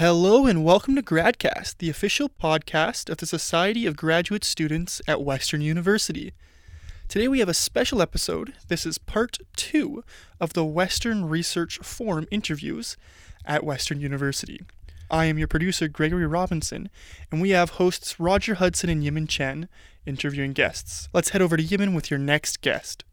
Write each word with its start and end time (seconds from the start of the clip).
Hello 0.00 0.46
and 0.46 0.64
welcome 0.64 0.96
to 0.96 1.02
GradCast, 1.02 1.76
the 1.76 1.90
official 1.90 2.30
podcast 2.30 3.10
of 3.10 3.18
the 3.18 3.26
Society 3.26 3.84
of 3.84 3.98
Graduate 3.98 4.44
Students 4.44 5.02
at 5.06 5.20
Western 5.20 5.60
University. 5.60 6.32
Today 7.06 7.28
we 7.28 7.40
have 7.40 7.50
a 7.50 7.52
special 7.52 8.00
episode. 8.00 8.54
This 8.68 8.86
is 8.86 8.96
part 8.96 9.36
two 9.56 10.02
of 10.40 10.54
the 10.54 10.64
Western 10.64 11.26
Research 11.26 11.80
Forum 11.80 12.26
interviews 12.30 12.96
at 13.44 13.62
Western 13.62 14.00
University. 14.00 14.62
I 15.10 15.26
am 15.26 15.36
your 15.36 15.48
producer, 15.48 15.86
Gregory 15.86 16.26
Robinson, 16.26 16.88
and 17.30 17.42
we 17.42 17.50
have 17.50 17.72
hosts 17.72 18.18
Roger 18.18 18.54
Hudson 18.54 18.88
and 18.88 19.02
Yimin 19.02 19.28
Chen 19.28 19.68
interviewing 20.06 20.54
guests. 20.54 21.10
Let's 21.12 21.28
head 21.28 21.42
over 21.42 21.58
to 21.58 21.62
Yimin 21.62 21.94
with 21.94 22.10
your 22.10 22.18
next 22.18 22.62
guest. 22.62 23.04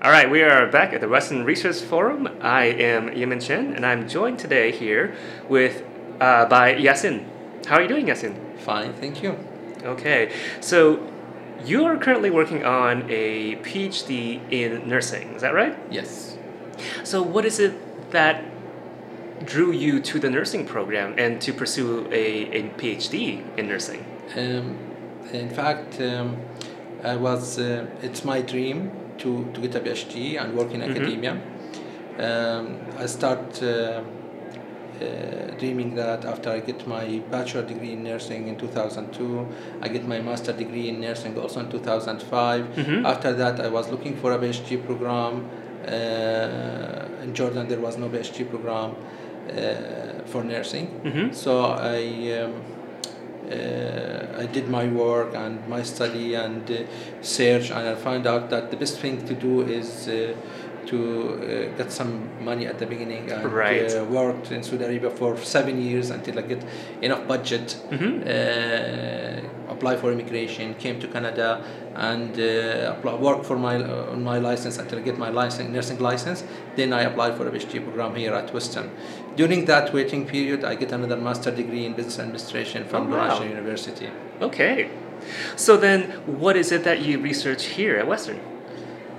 All 0.00 0.10
right, 0.10 0.30
we 0.30 0.42
are 0.42 0.66
back 0.70 0.94
at 0.94 1.02
the 1.02 1.08
Western 1.08 1.44
Research 1.44 1.80
Forum. 1.80 2.26
I 2.40 2.64
am 2.64 3.10
Yimin 3.10 3.46
Chen, 3.46 3.74
and 3.74 3.84
I'm 3.84 4.08
joined 4.08 4.38
today 4.38 4.72
here 4.72 5.14
with 5.46 5.84
uh, 6.20 6.46
by 6.46 6.74
Yasin. 6.74 7.24
How 7.66 7.76
are 7.76 7.82
you 7.82 7.88
doing, 7.88 8.06
Yasin? 8.06 8.34
Fine, 8.58 8.92
thank 8.94 9.22
you. 9.22 9.38
Okay, 9.82 10.32
so 10.60 11.00
you 11.64 11.84
are 11.84 11.96
currently 11.96 12.30
working 12.30 12.64
on 12.64 13.04
a 13.10 13.56
PhD 13.56 14.40
in 14.50 14.88
nursing. 14.88 15.34
Is 15.34 15.42
that 15.42 15.54
right? 15.54 15.76
Yes. 15.90 16.36
So, 17.04 17.22
what 17.22 17.44
is 17.44 17.58
it 17.58 18.10
that 18.10 18.44
drew 19.44 19.70
you 19.72 20.00
to 20.00 20.18
the 20.18 20.30
nursing 20.30 20.66
program 20.66 21.14
and 21.18 21.40
to 21.42 21.52
pursue 21.52 22.06
a, 22.10 22.50
a 22.58 22.62
PhD 22.78 23.42
in 23.58 23.68
nursing? 23.68 24.04
Um, 24.36 24.76
in 25.32 25.50
fact, 25.50 26.00
um, 26.00 26.36
I 27.04 27.16
was. 27.16 27.58
Uh, 27.58 27.86
it's 28.02 28.24
my 28.24 28.40
dream 28.42 28.90
to, 29.18 29.48
to 29.54 29.60
get 29.60 29.74
a 29.74 29.80
PhD 29.80 30.40
and 30.40 30.54
work 30.56 30.72
in 30.72 30.80
Mhm. 30.80 30.90
academia. 30.90 31.40
Um, 32.18 32.78
I 32.98 33.06
start 33.06 33.62
uh, 33.62 34.02
dreaming 35.58 35.94
that 35.96 36.24
after 36.24 36.50
I 36.50 36.60
get 36.60 36.86
my 36.86 37.20
bachelor 37.30 37.62
degree 37.62 37.92
in 37.92 38.02
nursing 38.04 38.48
in 38.48 38.56
2002, 38.56 39.46
I 39.82 39.88
get 39.88 40.06
my 40.06 40.20
master 40.20 40.52
degree 40.52 40.88
in 40.88 41.00
nursing 41.00 41.38
also 41.38 41.60
in 41.60 41.70
2005. 41.70 42.64
Mhm. 42.76 43.04
After 43.04 43.32
that, 43.34 43.60
I 43.60 43.68
was 43.68 43.88
looking 43.90 44.16
for 44.16 44.32
a 44.32 44.38
PhD 44.38 44.76
program. 44.76 45.44
Uh, 45.86 47.22
in 47.24 47.32
Jordan, 47.34 47.68
there 47.68 47.80
was 47.80 47.96
no 47.96 48.08
PhD 48.08 48.44
program 48.44 48.90
uh, 48.94 50.24
for 50.26 50.42
nursing. 50.44 50.86
Mhm. 51.04 51.34
So 51.34 51.52
I 51.96 52.00
um, 52.40 52.52
uh, 53.50 54.42
I 54.42 54.46
did 54.46 54.68
my 54.68 54.86
work 54.88 55.34
and 55.34 55.66
my 55.68 55.82
study 55.82 56.34
and 56.34 56.68
uh, 56.70 56.76
search, 57.22 57.70
and 57.70 57.88
I 57.88 57.94
found 57.94 58.26
out 58.26 58.50
that 58.50 58.70
the 58.72 58.76
best 58.76 58.98
thing 58.98 59.24
to 59.26 59.34
do 59.34 59.62
is 59.62 60.08
uh, 60.08 60.34
to 60.86 60.98
uh, 61.72 61.76
get 61.78 61.90
some 61.92 62.12
money 62.44 62.66
at 62.66 62.78
the 62.78 62.86
beginning 62.86 63.30
and 63.30 63.52
Right. 63.52 63.92
uh, 63.94 64.04
worked 64.04 64.52
in 64.52 64.62
Saudi 64.62 64.84
Arabia 64.84 65.10
for 65.10 65.36
seven 65.36 65.80
years 65.82 66.10
until 66.10 66.38
I 66.38 66.42
get 66.42 66.62
enough 67.02 67.26
budget. 67.26 67.76
Mhm. 67.90 68.22
Uh, 68.26 69.72
apply 69.74 69.96
for 69.96 70.10
immigration, 70.12 70.74
came 70.84 70.98
to 71.00 71.06
Canada, 71.08 71.48
and 71.96 72.38
uh, 72.38 72.92
apply, 72.94 73.14
work 73.28 73.40
for 73.44 73.56
my 73.58 73.76
uh, 73.76 74.12
on 74.14 74.22
my 74.22 74.38
license 74.38 74.78
until 74.78 74.98
I 75.00 75.02
get 75.02 75.18
my 75.18 75.30
license, 75.42 75.68
nursing 75.76 75.98
license. 76.10 76.44
Then 76.76 76.92
I 76.92 77.02
applied 77.02 77.34
for 77.36 77.44
a 77.48 77.50
PhD 77.50 77.82
program 77.86 78.14
here 78.14 78.32
at 78.40 78.52
Western. 78.54 78.88
During 79.40 79.66
that 79.66 79.92
waiting 79.92 80.22
period, 80.26 80.64
I 80.64 80.74
get 80.76 80.92
another 80.92 81.16
master 81.28 81.50
degree 81.50 81.84
in 81.88 81.92
business 81.94 82.18
administration 82.18 82.84
from 82.90 83.02
Oh, 83.12 83.16
wow. 83.16 83.42
University. 83.42 84.08
Okay. 84.40 84.88
So, 85.56 85.76
then 85.76 86.00
what 86.44 86.56
is 86.56 86.70
it 86.72 86.84
that 86.84 86.98
you 87.00 87.18
research 87.18 87.62
here 87.78 87.96
at 88.00 88.06
Western? 88.06 88.38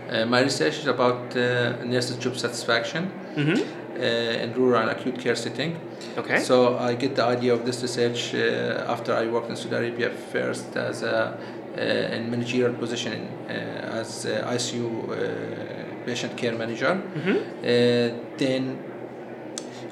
Uh, 0.09 0.25
my 0.25 0.41
research 0.41 0.77
is 0.79 0.87
about 0.87 1.35
uh, 1.35 1.41
nurses' 1.85 2.17
job 2.17 2.35
satisfaction 2.37 3.11
Mm-hmm. 3.37 3.61
uh, 3.99 4.43
in 4.43 4.53
rural 4.55 4.81
and 4.81 4.89
acute 4.89 5.19
care 5.19 5.35
setting. 5.35 5.75
Okay. 6.17 6.39
So 6.39 6.77
I 6.89 6.95
get 6.95 7.15
the 7.15 7.23
idea 7.25 7.53
of 7.53 7.65
this 7.65 7.81
research 7.83 8.33
uh, 8.33 8.93
after 8.93 9.13
I 9.13 9.27
worked 9.27 9.49
in 9.49 9.55
Saudi 9.55 9.75
Arabia 9.75 10.09
first 10.31 10.75
as 10.75 11.03
a 11.03 11.37
uh, 11.77 12.15
in 12.15 12.31
managerial 12.31 12.73
position 12.73 13.27
uh, 13.47 13.99
as 14.01 14.25
uh, 14.25 14.51
ICU 14.55 14.85
uh, 14.87 16.05
patient 16.05 16.35
care 16.41 16.53
manager. 16.57 16.93
Mhm. 17.15 17.37
Uh, 17.37 18.13
then 18.37 18.63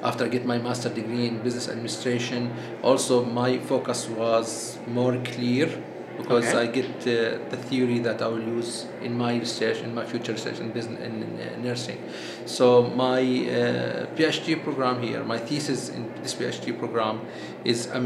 after 0.02 0.24
I 0.24 0.28
get 0.28 0.44
my 0.44 0.58
master 0.58 0.88
degree 0.88 1.26
in 1.28 1.38
business 1.42 1.68
administration, 1.68 2.50
also 2.82 3.24
my 3.24 3.58
focus 3.58 4.08
was 4.08 4.78
more 4.88 5.16
clear 5.32 5.68
because 6.16 6.46
Okay. 6.46 6.58
I 6.62 6.66
get 6.66 6.86
uh, 7.02 7.38
the 7.52 7.56
theory 7.68 7.98
that 8.00 8.22
I 8.22 8.28
will 8.28 8.42
use 8.58 8.86
in 9.02 9.16
my 9.16 9.32
research, 9.36 9.78
in 9.86 9.94
my 9.94 10.04
future 10.04 10.32
research 10.32 10.58
in 10.60 10.70
business 10.70 11.00
in, 11.08 11.14
uh, 11.40 11.62
nursing. 11.62 11.98
So 12.46 12.82
my 13.04 13.20
uh, 13.20 14.06
PhD 14.16 14.62
program 14.62 15.02
here, 15.02 15.22
my 15.24 15.38
thesis 15.38 15.88
in 15.90 16.02
this 16.22 16.34
PhD 16.34 16.76
program 16.78 17.20
is 17.64 17.86
a 17.86 18.00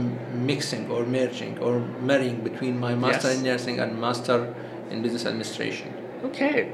mixing 0.50 0.90
or 0.90 1.04
merging 1.06 1.58
or 1.58 1.80
marrying 2.10 2.38
between 2.48 2.78
my 2.78 2.94
master 2.94 3.28
Yes. 3.28 3.38
in 3.38 3.44
nursing 3.44 3.76
and 3.80 4.00
master 4.00 4.54
in 4.90 5.02
business 5.02 5.24
administration. 5.26 5.92
Okay. 6.24 6.72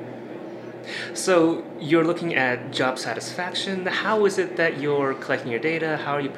So 1.14 1.64
you're 1.80 2.04
looking 2.04 2.34
at 2.36 2.70
job 2.72 2.98
satisfaction. 2.98 3.86
How 3.86 4.24
is 4.24 4.38
it 4.38 4.56
that 4.56 4.78
you're 4.80 5.14
collecting 5.14 5.50
your 5.50 5.60
data? 5.60 5.96
How 6.04 6.12
are 6.14 6.20
you? 6.20 6.30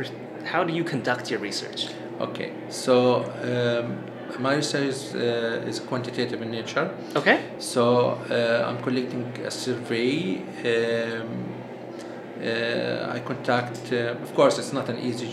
How 0.44 0.64
do 0.64 0.72
you 0.72 0.84
conduct 0.84 1.30
your 1.30 1.40
research? 1.40 1.88
Okay, 2.20 2.50
so 2.68 3.22
um, 3.44 4.02
my 4.38 4.54
research 4.56 4.84
is, 4.84 5.14
uh, 5.14 5.64
is 5.66 5.80
quantitative 5.80 6.42
in 6.42 6.50
nature. 6.50 6.90
Okay. 7.16 7.40
So 7.58 8.10
uh, 8.30 8.68
I'm 8.68 8.82
collecting 8.82 9.24
a 9.44 9.50
survey. 9.50 10.38
Um, 10.64 11.54
uh, 12.42 13.12
I 13.16 13.18
contact. 13.20 13.92
Uh, 13.92 14.14
of 14.22 14.32
course, 14.34 14.58
it's 14.58 14.72
not 14.72 14.88
an 14.88 14.98
easy 14.98 15.28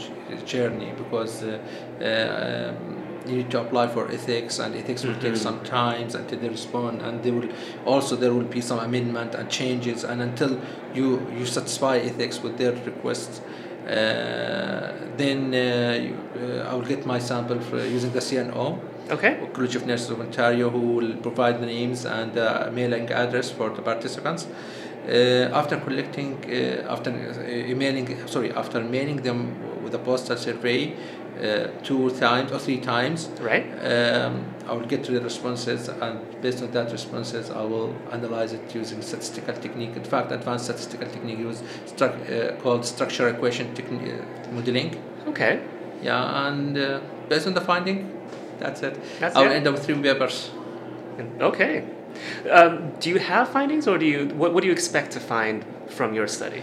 journey 0.46 0.92
because 0.98 1.44
uh, 1.44 1.60
uh, 2.02 2.70
um, 2.74 2.98
you 3.28 3.38
need 3.38 3.52
to 3.52 3.62
apply 3.62 3.88
for 3.88 4.10
ethics, 4.12 4.60
and 4.60 4.76
ethics 4.76 5.04
will 5.04 5.16
take 5.16 5.34
Mhm. 5.34 5.38
some 5.48 5.60
time 5.64 6.08
until 6.16 6.40
they 6.40 6.50
respond, 6.50 7.02
and 7.02 7.22
they 7.24 7.32
will 7.32 7.50
also 7.86 8.16
there 8.16 8.34
will 8.34 8.50
be 8.58 8.62
some 8.62 8.80
amendment 8.80 9.36
and 9.36 9.50
changes, 9.50 10.04
and 10.04 10.22
until 10.22 10.60
you 10.96 11.22
you 11.38 11.46
satisfy 11.46 11.98
ethics 11.98 12.42
with 12.42 12.58
their 12.58 12.72
requests. 12.86 13.42
Uh, 13.86 14.92
then 15.16 15.54
uh, 15.54 16.38
uh, 16.40 16.70
I 16.70 16.74
will 16.74 16.82
get 16.82 17.06
my 17.06 17.20
sample 17.20 17.60
for 17.60 17.78
using 17.86 18.12
the 18.12 18.20
CNO. 18.20 18.80
Okay. 19.10 19.48
College 19.54 19.76
of 19.76 19.86
Nurses 19.86 20.10
of 20.10 20.20
Ontario, 20.20 20.70
who 20.70 20.80
will 20.80 21.16
provide 21.18 21.62
the 21.62 21.68
names 21.68 22.06
and 22.06 22.36
uh, 22.38 22.70
mailing 22.74 23.10
address 23.12 23.52
for 23.52 23.70
the 23.70 23.82
participants. 23.82 24.48
Uh, 25.08 25.52
after 25.54 25.78
collecting, 25.78 26.44
uh, 26.46 26.92
after 26.92 27.12
emailing, 27.48 28.28
sorry, 28.28 28.52
after 28.52 28.82
mailing 28.82 29.18
them 29.18 29.56
with 29.86 29.94
a 29.96 30.00
postal 30.00 30.36
survey 30.36 30.94
uh, 31.42 31.68
two 31.84 32.10
times 32.12 32.52
or 32.52 32.60
three 32.60 32.80
times, 32.94 33.30
Right. 33.40 33.66
um, 33.94 34.34
I 34.68 34.74
will 34.74 34.88
get 34.94 35.04
to 35.06 35.12
the 35.12 35.22
responses, 35.22 35.88
and 35.90 36.20
based 36.42 36.64
on 36.64 36.72
that 36.72 36.92
responses, 36.92 37.50
I 37.52 37.64
will 37.64 37.94
analyze 38.12 38.52
it 38.54 38.74
using 38.76 39.02
statistical 39.02 39.54
technique. 39.66 39.96
In 39.96 40.04
fact, 40.04 40.32
advanced 40.32 40.66
statistical 40.66 41.08
technique 41.08 41.40
used 41.40 41.64
stru- 41.86 42.16
uh, 42.32 42.56
called 42.62 42.84
structure 42.86 43.28
equation 43.30 43.74
techni- 43.76 44.14
uh, 44.20 44.52
modeling. 44.52 44.90
Okay. 45.28 45.60
Yeah, 46.02 46.48
and 46.48 46.78
uh, 46.78 47.00
based 47.30 47.48
on 47.48 47.54
the 47.54 47.62
finding, 47.62 47.98
that's 48.60 48.82
it. 48.84 48.96
That's 49.20 49.36
I'll 49.36 49.52
it? 49.52 49.56
end 49.58 49.68
up 49.68 49.76
with 49.76 49.86
three 49.86 50.02
papers. 50.02 50.52
Okay. 51.40 51.84
Um, 52.50 52.92
do 53.00 53.10
you 53.10 53.20
have 53.20 53.50
findings, 53.50 53.88
or 53.88 53.98
do 53.98 54.06
you? 54.06 54.28
What, 54.36 54.54
what 54.54 54.62
do 54.62 54.68
you 54.68 54.74
expect 54.74 55.12
to 55.14 55.20
find 55.20 55.66
from 55.90 56.14
your 56.14 56.28
study? 56.28 56.62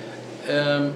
Um, 0.48 0.94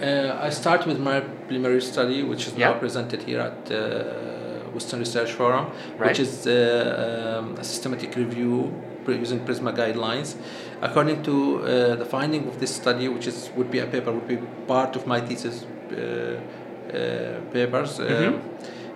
uh, 0.00 0.38
I 0.40 0.50
start 0.50 0.86
with 0.86 0.98
my 0.98 1.20
preliminary 1.20 1.80
study, 1.82 2.22
which 2.22 2.46
is 2.46 2.56
now 2.56 2.72
presented 2.78 3.22
here 3.22 3.40
at 3.40 3.70
uh, 3.70 4.70
Western 4.74 5.00
Research 5.00 5.32
Forum, 5.32 5.66
Right. 5.98 6.08
which 6.10 6.20
is 6.20 6.46
uh, 6.46 7.38
um, 7.40 7.56
a 7.58 7.64
systematic 7.64 8.16
review 8.16 8.72
using 9.06 9.40
PRISMA 9.44 9.72
guidelines. 9.72 10.36
According 10.80 11.22
to 11.24 11.34
uh, 11.62 11.96
the 11.96 12.04
finding 12.04 12.46
of 12.48 12.58
this 12.60 12.74
study, 12.74 13.08
which 13.08 13.26
is 13.26 13.50
would 13.56 13.70
be 13.70 13.80
a 13.80 13.86
paper, 13.86 14.12
would 14.12 14.28
be 14.28 14.38
part 14.66 14.96
of 14.96 15.06
my 15.06 15.20
thesis 15.20 15.64
uh, 15.64 15.96
uh, 15.96 17.40
papers. 17.52 17.98
Um, 18.00 18.40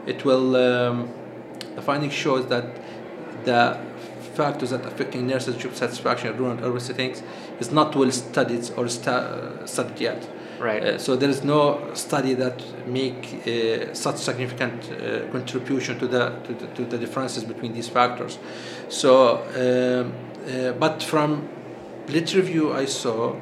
it 0.06 0.24
will. 0.24 0.56
Um, 0.56 1.08
the 1.74 1.82
finding 1.82 2.10
shows 2.10 2.46
that 2.46 2.64
the 3.44 3.78
factors 4.34 4.70
that 4.70 4.84
affecting 4.86 5.26
nurses' 5.26 5.56
job 5.56 5.74
satisfaction 5.74 6.30
in 6.30 6.36
rural 6.38 6.52
and 6.52 6.64
urban 6.64 6.80
settings 6.80 7.22
is 7.60 7.70
not 7.70 7.94
well 7.94 8.10
studied 8.10 8.70
or 8.76 8.88
sta- 8.88 9.66
studied 9.66 10.00
yet. 10.00 10.28
Right. 10.58 10.82
Uh, 10.82 10.98
so 10.98 11.16
there 11.16 11.28
is 11.28 11.44
no 11.44 11.92
study 11.94 12.34
that 12.34 12.62
make 12.86 13.46
uh, 13.46 13.94
such 13.94 14.16
significant 14.16 14.90
uh, 14.90 15.30
contribution 15.30 15.98
to 15.98 16.06
the, 16.06 16.30
to 16.44 16.54
the 16.54 16.66
to 16.68 16.84
the 16.84 16.98
differences 16.98 17.44
between 17.44 17.72
these 17.74 17.88
factors. 17.88 18.38
So, 18.88 19.42
um, 19.54 20.12
uh, 20.48 20.72
but 20.72 21.02
from 21.02 21.48
literature 22.08 22.38
review 22.38 22.72
I 22.72 22.86
saw, 22.86 23.36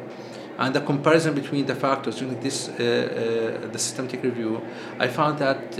and 0.58 0.74
the 0.74 0.80
comparison 0.80 1.34
between 1.34 1.66
the 1.66 1.74
factors 1.74 2.18
during 2.18 2.40
this 2.40 2.68
uh, 2.68 2.72
uh, 2.72 3.70
the 3.70 3.78
systematic 3.78 4.22
review, 4.22 4.60
I 4.98 5.08
found 5.08 5.38
that 5.38 5.78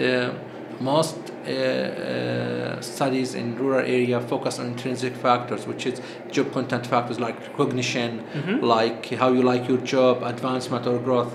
most 0.80 1.16
uh, 1.46 1.50
uh, 1.50 2.80
studies 2.80 3.34
in 3.34 3.56
rural 3.56 3.80
area 3.80 4.20
focus 4.20 4.58
on 4.58 4.66
intrinsic 4.66 5.14
factors, 5.16 5.66
which 5.66 5.86
is 5.86 6.00
job 6.30 6.52
content 6.52 6.86
factors 6.86 7.18
like 7.20 7.36
recognition, 7.50 8.22
Mhm. 8.34 8.62
like 8.62 9.10
how 9.20 9.28
you 9.32 9.42
like 9.42 9.68
your 9.68 9.78
job, 9.78 10.22
advancement 10.22 10.86
or 10.86 10.98
growth. 10.98 11.32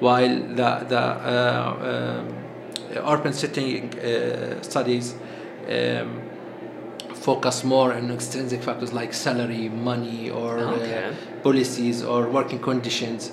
while 0.00 0.36
the 0.60 0.70
the 0.88 0.98
uh, 1.34 1.90
um, 1.90 2.26
urban 3.14 3.32
setting 3.32 3.82
uh, 4.00 4.60
studies. 4.62 5.14
Um, 5.68 6.08
focus 7.14 7.62
more 7.64 7.92
on 7.94 8.10
extrinsic 8.10 8.62
factors 8.62 8.92
like 8.92 9.12
salary, 9.14 9.68
money, 9.68 10.28
or 10.30 10.58
Okay. 10.58 11.04
uh, 11.04 11.42
policies 11.42 12.02
or 12.02 12.28
working 12.28 12.58
conditions. 12.58 13.30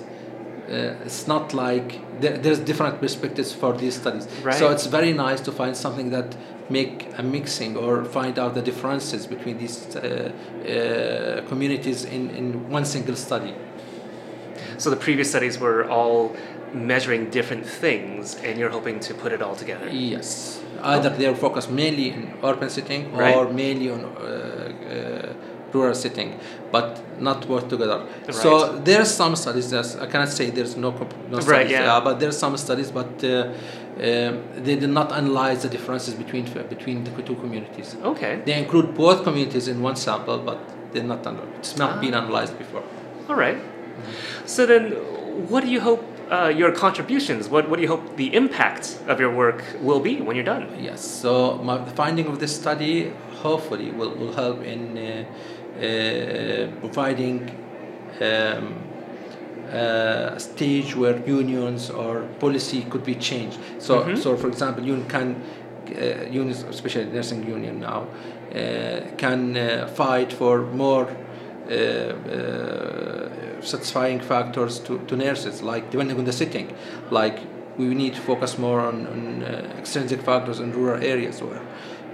Uh, 0.70 0.94
it's 1.04 1.26
not 1.26 1.52
like 1.52 1.98
there, 2.20 2.38
there's 2.38 2.60
different 2.60 3.00
perspectives 3.00 3.52
for 3.52 3.72
these 3.76 3.96
studies. 4.00 4.28
Right. 4.44 4.54
So 4.54 4.70
it's 4.70 4.86
very 4.86 5.12
nice 5.12 5.40
to 5.40 5.52
find 5.52 5.76
something 5.76 6.10
that 6.10 6.36
make 6.68 7.08
a 7.18 7.22
mixing 7.22 7.76
or 7.76 8.04
find 8.04 8.38
out 8.38 8.54
the 8.54 8.62
differences 8.62 9.26
between 9.26 9.58
these 9.58 9.96
uh, 9.96 10.00
uh, 10.00 11.48
communities 11.48 12.04
in, 12.04 12.30
in 12.30 12.70
one 12.70 12.84
single 12.84 13.16
study. 13.16 13.54
So 14.78 14.90
the 14.90 14.96
previous 14.96 15.30
studies 15.30 15.58
were 15.58 15.90
all 15.90 16.36
measuring 16.72 17.30
different 17.30 17.66
things, 17.66 18.36
and 18.36 18.58
you're 18.58 18.70
hoping 18.70 19.00
to 19.00 19.14
put 19.14 19.32
it 19.32 19.42
all 19.42 19.56
together. 19.56 19.88
Yes. 19.88 20.62
Either 20.82 21.10
they're 21.10 21.34
focused 21.34 21.70
mainly 21.70 22.10
in 22.10 22.32
urban 22.44 22.70
setting 22.70 23.12
Right. 23.12 23.34
or 23.34 23.52
mainly 23.52 23.90
on 23.90 24.04
uh, 24.04 25.34
uh, 25.70 25.78
rural 25.78 25.94
setting, 25.94 26.38
but 26.72 27.20
not 27.20 27.46
both 27.46 27.68
together. 27.68 28.06
So 28.30 28.78
there 28.78 29.00
are 29.00 29.04
some 29.04 29.36
studies. 29.36 29.70
There's, 29.70 29.96
I 29.96 30.06
cannot 30.06 30.28
say 30.28 30.50
there's 30.50 30.76
no 30.76 30.90
no 30.90 31.38
Right, 31.38 31.42
studies, 31.42 31.70
yeah. 31.72 31.96
uh, 31.96 32.00
but 32.00 32.20
there's 32.20 32.38
some 32.38 32.56
studies, 32.56 32.90
but 32.90 33.22
uh, 33.24 33.52
um, 33.96 34.42
they 34.64 34.76
did 34.76 34.90
not 34.90 35.12
analyze 35.12 35.62
the 35.62 35.68
differences 35.68 36.14
between 36.14 36.44
between 36.68 37.04
the 37.04 37.10
two 37.22 37.36
communities. 37.36 37.96
Okay. 38.02 38.40
They 38.44 38.54
include 38.58 38.94
both 38.94 39.22
communities 39.24 39.68
in 39.68 39.82
one 39.82 39.96
sample, 39.96 40.38
but 40.38 40.58
they're 40.92 41.02
not 41.04 41.26
analyzed. 41.26 41.58
It's 41.58 41.76
not 41.76 42.00
been 42.00 42.14
Ah. 42.14 42.22
analyzed 42.22 42.58
before. 42.58 42.82
All 43.28 43.36
right. 43.36 43.58
So 44.46 44.66
then, 44.66 44.92
what 45.52 45.64
do 45.64 45.70
you 45.70 45.80
hope 45.80 46.02
uh, 46.30 46.48
your 46.60 46.72
contributions? 46.72 47.48
What 47.48 47.68
What 47.68 47.76
do 47.76 47.82
you 47.82 47.88
hope 47.88 48.16
the 48.16 48.34
impact 48.34 48.98
of 49.08 49.20
your 49.20 49.32
work 49.34 49.62
will 49.82 50.00
be 50.00 50.14
when 50.20 50.34
you're 50.36 50.44
done? 50.56 50.64
Yes. 50.88 51.00
So 51.22 51.58
my, 51.62 51.76
the 51.78 51.90
finding 51.90 52.26
of 52.26 52.38
this 52.38 52.54
study 52.54 53.12
hopefully 53.42 53.90
will, 53.90 54.10
will 54.20 54.32
help 54.32 54.62
in 54.64 54.80
uh, 54.98 55.02
uh, 55.02 55.24
providing 56.80 57.50
um, 58.20 58.74
uh, 59.72 60.34
a 60.36 60.40
stage 60.40 60.96
where 60.96 61.16
unions 61.26 61.90
or 61.90 62.22
policy 62.40 62.82
could 62.90 63.04
be 63.04 63.14
changed. 63.14 63.58
So, 63.78 63.94
Mhm. 64.02 64.16
so 64.18 64.36
for 64.36 64.48
example, 64.48 64.84
union 64.84 65.06
can 65.08 65.36
uh, 65.36 66.24
unions, 66.30 66.64
especially 66.68 67.06
nursing 67.06 67.42
union 67.46 67.80
now, 67.80 68.00
uh, 68.54 69.00
can 69.16 69.56
uh, 69.56 69.86
fight 69.94 70.32
for 70.32 70.62
more. 70.62 71.06
Uh, 71.70 71.74
uh, 71.74 73.28
satisfying 73.62 74.18
factors 74.20 74.80
to, 74.80 74.98
to 75.06 75.14
nurses, 75.16 75.62
like 75.62 75.90
depending 75.90 76.18
on 76.18 76.24
the 76.24 76.32
setting, 76.32 76.66
like 77.10 77.38
we 77.78 77.84
need 77.94 78.14
to 78.14 78.20
focus 78.20 78.58
more 78.58 78.80
on, 78.80 79.06
on 79.06 79.42
uh, 79.44 79.78
extrinsic 79.78 80.20
factors 80.22 80.58
in 80.58 80.72
rural 80.72 81.00
areas 81.02 81.40
or 81.40 81.60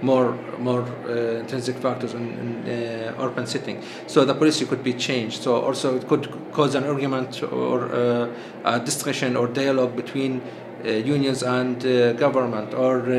more 0.01 0.33
more 0.59 0.81
uh, 1.07 1.39
intrinsic 1.41 1.77
factors 1.77 2.13
in, 2.13 2.25
in 2.43 2.49
uh, 2.67 3.23
urban 3.25 3.45
setting. 3.47 3.81
So 4.07 4.25
the 4.25 4.33
policy 4.35 4.65
could 4.65 4.83
be 4.83 4.93
changed. 4.93 5.41
So 5.43 5.55
also 5.61 5.95
it 5.97 6.07
could 6.07 6.27
cause 6.53 6.75
an 6.75 6.83
argument 6.83 7.41
or 7.43 7.91
uh, 7.93 8.27
a 8.65 8.79
discussion 8.79 9.35
or 9.35 9.47
dialogue 9.47 9.95
between 9.95 10.41
uh, 10.85 10.89
unions 10.89 11.41
and 11.43 11.83
uh, 11.85 12.13
government 12.13 12.73
or 12.73 12.99
uh, 13.01 13.11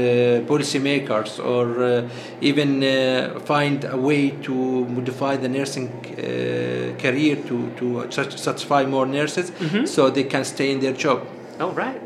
policymakers 0.47 1.45
or 1.45 1.83
uh, 1.83 2.09
even 2.41 2.83
uh, 2.85 3.39
find 3.45 3.85
a 3.85 3.97
way 3.97 4.31
to 4.43 4.55
modify 4.87 5.37
the 5.37 5.49
nursing 5.49 5.89
uh, 5.89 6.97
career 7.01 7.37
to, 7.49 7.71
to 7.77 8.07
satisfy 8.37 8.85
more 8.85 9.07
nurses 9.07 9.51
Mhm. 9.51 9.87
so 9.89 10.11
they 10.11 10.25
can 10.25 10.45
stay 10.45 10.71
in 10.71 10.81
their 10.81 10.93
job. 10.93 11.27
Oh, 11.61 11.71
right. 11.73 12.01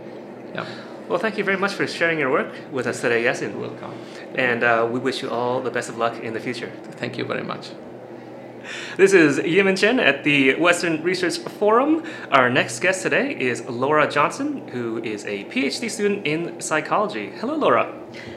Yeah. 0.55 0.65
Well, 1.13 1.21
thank 1.21 1.37
you 1.37 1.45
very 1.45 1.59
much 1.59 1.75
for 1.75 1.87
sharing 1.87 2.19
your 2.19 2.31
work 2.31 2.55
with 2.73 2.87
us 2.87 3.03
today, 3.03 3.25
Yasin. 3.25 3.57
Welcome. 3.57 3.93
And 4.35 4.65
uh, 4.65 4.89
we 4.91 4.99
wish 4.99 5.21
you 5.21 5.29
all 5.29 5.61
the 5.61 5.71
best 5.71 5.91
of 5.91 5.99
luck 5.99 6.19
in 6.19 6.33
the 6.33 6.41
future. 6.41 6.73
Thank 6.93 7.19
you 7.19 7.27
very 7.27 7.43
much. 7.43 7.73
This 8.97 9.13
is 9.13 9.39
Yimin 9.39 9.77
Chen 9.77 10.01
at 10.01 10.25
the 10.25 10.55
Western 10.55 11.03
Research 11.03 11.37
Forum. 11.37 12.03
Our 12.31 12.49
next 12.49 12.81
guest 12.81 13.03
today 13.03 13.39
is 13.39 13.61
Laura 13.69 14.11
Johnson, 14.11 14.67
who 14.69 15.03
is 15.03 15.27
a 15.27 15.45
PhD 15.45 15.91
student 15.91 16.27
in 16.27 16.59
psychology. 16.63 17.29
Hello, 17.29 17.57
Laura. 17.57 17.95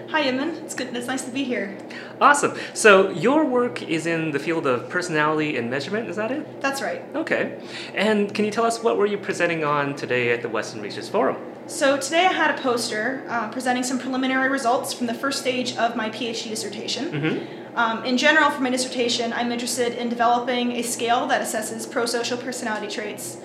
Hi, 0.10 0.24
Yimin. 0.24 0.62
It's 0.64 0.76
good. 0.76 0.94
It's 0.94 1.08
nice 1.08 1.24
to 1.24 1.32
be 1.32 1.46
here. 1.46 1.78
Awesome. 2.20 2.58
So, 2.74 3.10
your 3.12 3.46
work 3.46 3.84
is 3.84 4.06
in 4.06 4.32
the 4.32 4.40
field 4.40 4.68
of 4.68 4.90
personality 4.90 5.56
and 5.56 5.70
measurement, 5.70 6.10
is 6.10 6.18
that 6.18 6.30
it? 6.30 6.60
That's 6.60 6.82
right. 6.82 7.02
Okay. 7.16 7.58
And 7.94 8.36
can 8.36 8.44
you 8.44 8.52
tell 8.52 8.66
us 8.66 8.84
what 8.84 8.98
were 8.98 9.06
you 9.06 9.18
presenting 9.18 9.64
on 9.64 9.96
today 9.96 10.34
at 10.34 10.42
the 10.42 10.50
Western 10.50 10.82
Research 10.82 11.08
Forum? 11.08 11.38
So 11.68 11.98
today 11.98 12.26
I 12.26 12.32
had 12.32 12.58
a 12.58 12.62
poster 12.62 13.24
uh, 13.28 13.50
presenting 13.50 13.84
some 13.84 13.98
preliminary 13.98 14.50
results 14.50 14.94
from 14.94 15.08
the 15.08 15.14
first 15.16 15.40
stage 15.42 15.76
of 15.78 15.96
my 15.96 16.10
PhD 16.10 16.50
dissertation. 16.50 17.12
Mm-hmm. 17.12 17.78
Um, 17.78 18.06
in 18.06 18.18
general, 18.18 18.52
for 18.52 18.62
my 18.62 18.70
dissertation, 18.70 19.34
I'm 19.34 19.52
interested 19.52 19.94
in 19.94 20.08
developing 20.08 20.74
a 20.74 20.84
scale 20.84 21.28
that 21.28 21.42
assesses 21.42 21.88
prosocial 21.88 22.42
personality 22.42 22.88
traits. 22.88 23.38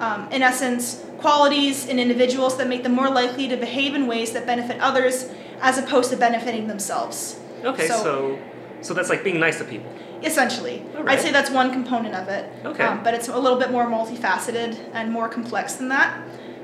Um, 0.00 0.30
in 0.30 0.42
essence, 0.42 1.02
qualities 1.18 1.86
in 1.86 1.98
individuals 1.98 2.58
that 2.58 2.68
make 2.68 2.82
them 2.82 2.92
more 2.94 3.08
likely 3.08 3.48
to 3.48 3.56
behave 3.56 3.94
in 3.94 4.06
ways 4.06 4.32
that 4.32 4.46
benefit 4.46 4.78
others 4.80 5.30
as 5.60 5.78
opposed 5.78 6.10
to 6.10 6.16
benefiting 6.16 6.66
themselves. 6.68 7.40
Okay, 7.64 7.88
so, 7.88 8.02
So- 8.02 8.38
so 8.82 8.94
that's 8.94 9.08
like 9.08 9.24
being 9.24 9.40
nice 9.40 9.58
to 9.58 9.64
people. 9.64 9.90
Essentially, 10.22 10.84
All 10.96 11.04
right. 11.04 11.18
I'd 11.18 11.22
say 11.22 11.32
that's 11.32 11.50
one 11.50 11.72
component 11.72 12.14
of 12.14 12.28
it. 12.28 12.48
Okay. 12.64 12.84
Um, 12.84 13.02
but 13.02 13.14
it's 13.14 13.28
a 13.28 13.38
little 13.38 13.58
bit 13.58 13.70
more 13.70 13.86
multifaceted 13.86 14.78
and 14.92 15.10
more 15.10 15.28
complex 15.28 15.74
than 15.74 15.88
that. 15.88 16.20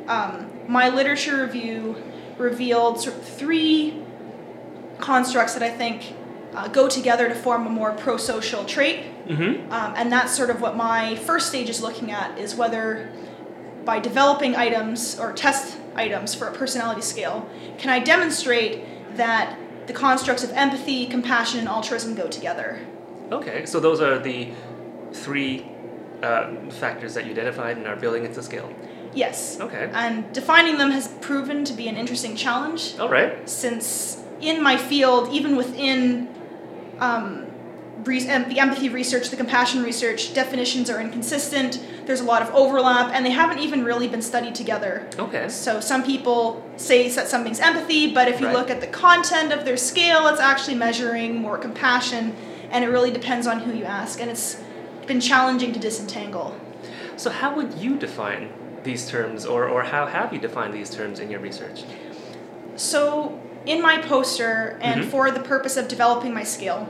Um, 0.06 0.50
my 0.68 0.88
literature 0.90 1.42
review 1.42 1.96
revealed 2.36 3.00
sort 3.00 3.16
of 3.16 3.24
three 3.24 4.02
constructs 4.98 5.54
that 5.54 5.62
I 5.62 5.70
think 5.70 6.14
uh, 6.54 6.68
go 6.68 6.88
together 6.88 7.28
to 7.28 7.34
form 7.34 7.66
a 7.66 7.70
more 7.70 7.92
pro-social 7.92 8.64
trait. 8.64 9.00
Mm-hmm. 9.26 9.72
Um, 9.72 9.94
and 9.96 10.12
that's 10.12 10.36
sort 10.36 10.50
of 10.50 10.60
what 10.60 10.76
my 10.76 11.16
first 11.16 11.48
stage 11.48 11.68
is 11.68 11.80
looking 11.80 12.10
at 12.10 12.38
is 12.38 12.54
whether 12.54 13.10
by 13.84 13.98
developing 13.98 14.54
items 14.54 15.18
or 15.18 15.32
test 15.32 15.78
items 15.94 16.34
for 16.34 16.46
a 16.46 16.52
personality 16.52 17.00
scale, 17.00 17.48
can 17.78 17.90
I 17.90 17.98
demonstrate 17.98 19.16
that 19.16 19.58
the 19.86 19.92
constructs 19.92 20.44
of 20.44 20.50
empathy, 20.50 21.06
compassion, 21.06 21.60
and 21.60 21.68
altruism 21.68 22.14
go 22.14 22.28
together? 22.28 22.86
Okay, 23.32 23.64
so 23.64 23.80
those 23.80 24.00
are 24.00 24.18
the 24.18 24.50
three 25.12 25.66
uh, 26.22 26.54
factors 26.70 27.14
that 27.14 27.24
you 27.24 27.32
identified 27.32 27.78
and 27.78 27.86
are 27.86 27.96
building 27.96 28.24
into 28.24 28.42
scale. 28.42 28.70
Yes. 29.14 29.58
Okay. 29.60 29.90
And 29.92 30.30
defining 30.32 30.78
them 30.78 30.90
has 30.90 31.08
proven 31.20 31.64
to 31.64 31.72
be 31.72 31.88
an 31.88 31.96
interesting 31.96 32.36
challenge 32.36 32.98
All 32.98 33.08
right. 33.08 33.48
since 33.48 34.22
in 34.40 34.62
my 34.62 34.76
field, 34.76 35.30
even 35.32 35.56
within 35.56 36.28
um, 37.00 37.46
re- 38.04 38.20
the 38.20 38.58
empathy 38.58 38.88
research, 38.88 39.30
the 39.30 39.36
compassion 39.36 39.82
research, 39.82 40.34
definitions 40.34 40.90
are 40.90 41.00
inconsistent. 41.00 41.82
There's 42.06 42.20
a 42.20 42.24
lot 42.24 42.42
of 42.42 42.54
overlap, 42.54 43.12
and 43.14 43.24
they 43.26 43.30
haven't 43.30 43.58
even 43.58 43.84
really 43.84 44.08
been 44.08 44.22
studied 44.22 44.54
together. 44.54 45.08
Okay. 45.18 45.48
So 45.48 45.80
some 45.80 46.02
people 46.04 46.64
say 46.76 47.08
that 47.10 47.28
something's 47.28 47.60
empathy, 47.60 48.12
but 48.14 48.28
if 48.28 48.40
you 48.40 48.46
Right. 48.46 48.56
look 48.56 48.70
at 48.70 48.80
the 48.80 48.86
content 48.86 49.52
of 49.52 49.64
their 49.64 49.76
scale, 49.76 50.26
it's 50.28 50.40
actually 50.40 50.76
measuring 50.76 51.36
more 51.40 51.58
compassion, 51.58 52.34
and 52.70 52.84
it 52.84 52.88
really 52.88 53.10
depends 53.10 53.46
on 53.46 53.60
who 53.60 53.72
you 53.76 53.84
ask, 53.84 54.20
and 54.20 54.30
it's 54.30 54.58
been 55.06 55.20
challenging 55.20 55.72
to 55.72 55.78
disentangle. 55.80 56.54
So 57.16 57.30
how 57.30 57.54
would 57.56 57.74
you 57.74 57.96
define 57.96 58.50
these 58.84 59.08
terms, 59.10 59.44
or, 59.46 59.68
or 59.68 59.82
how 59.82 60.06
have 60.06 60.32
you 60.32 60.38
defined 60.38 60.74
these 60.74 60.90
terms 60.90 61.20
in 61.20 61.30
your 61.30 61.40
research? 61.40 61.84
So, 62.76 63.38
in 63.66 63.82
my 63.82 63.98
poster, 63.98 64.78
and 64.80 65.02
Mhm. 65.02 65.10
for 65.10 65.30
the 65.30 65.40
purpose 65.40 65.76
of 65.76 65.88
developing 65.88 66.32
my 66.32 66.44
skill, 66.44 66.88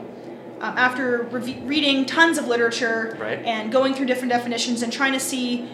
um, 0.61 0.77
after 0.77 1.27
rev- 1.31 1.63
reading 1.65 2.05
tons 2.05 2.37
of 2.37 2.47
literature 2.47 3.17
Right. 3.19 3.39
and 3.45 3.71
going 3.71 3.93
through 3.93 4.05
different 4.05 4.31
definitions 4.31 4.81
and 4.83 4.91
trying 4.93 5.13
to 5.13 5.19
see 5.19 5.67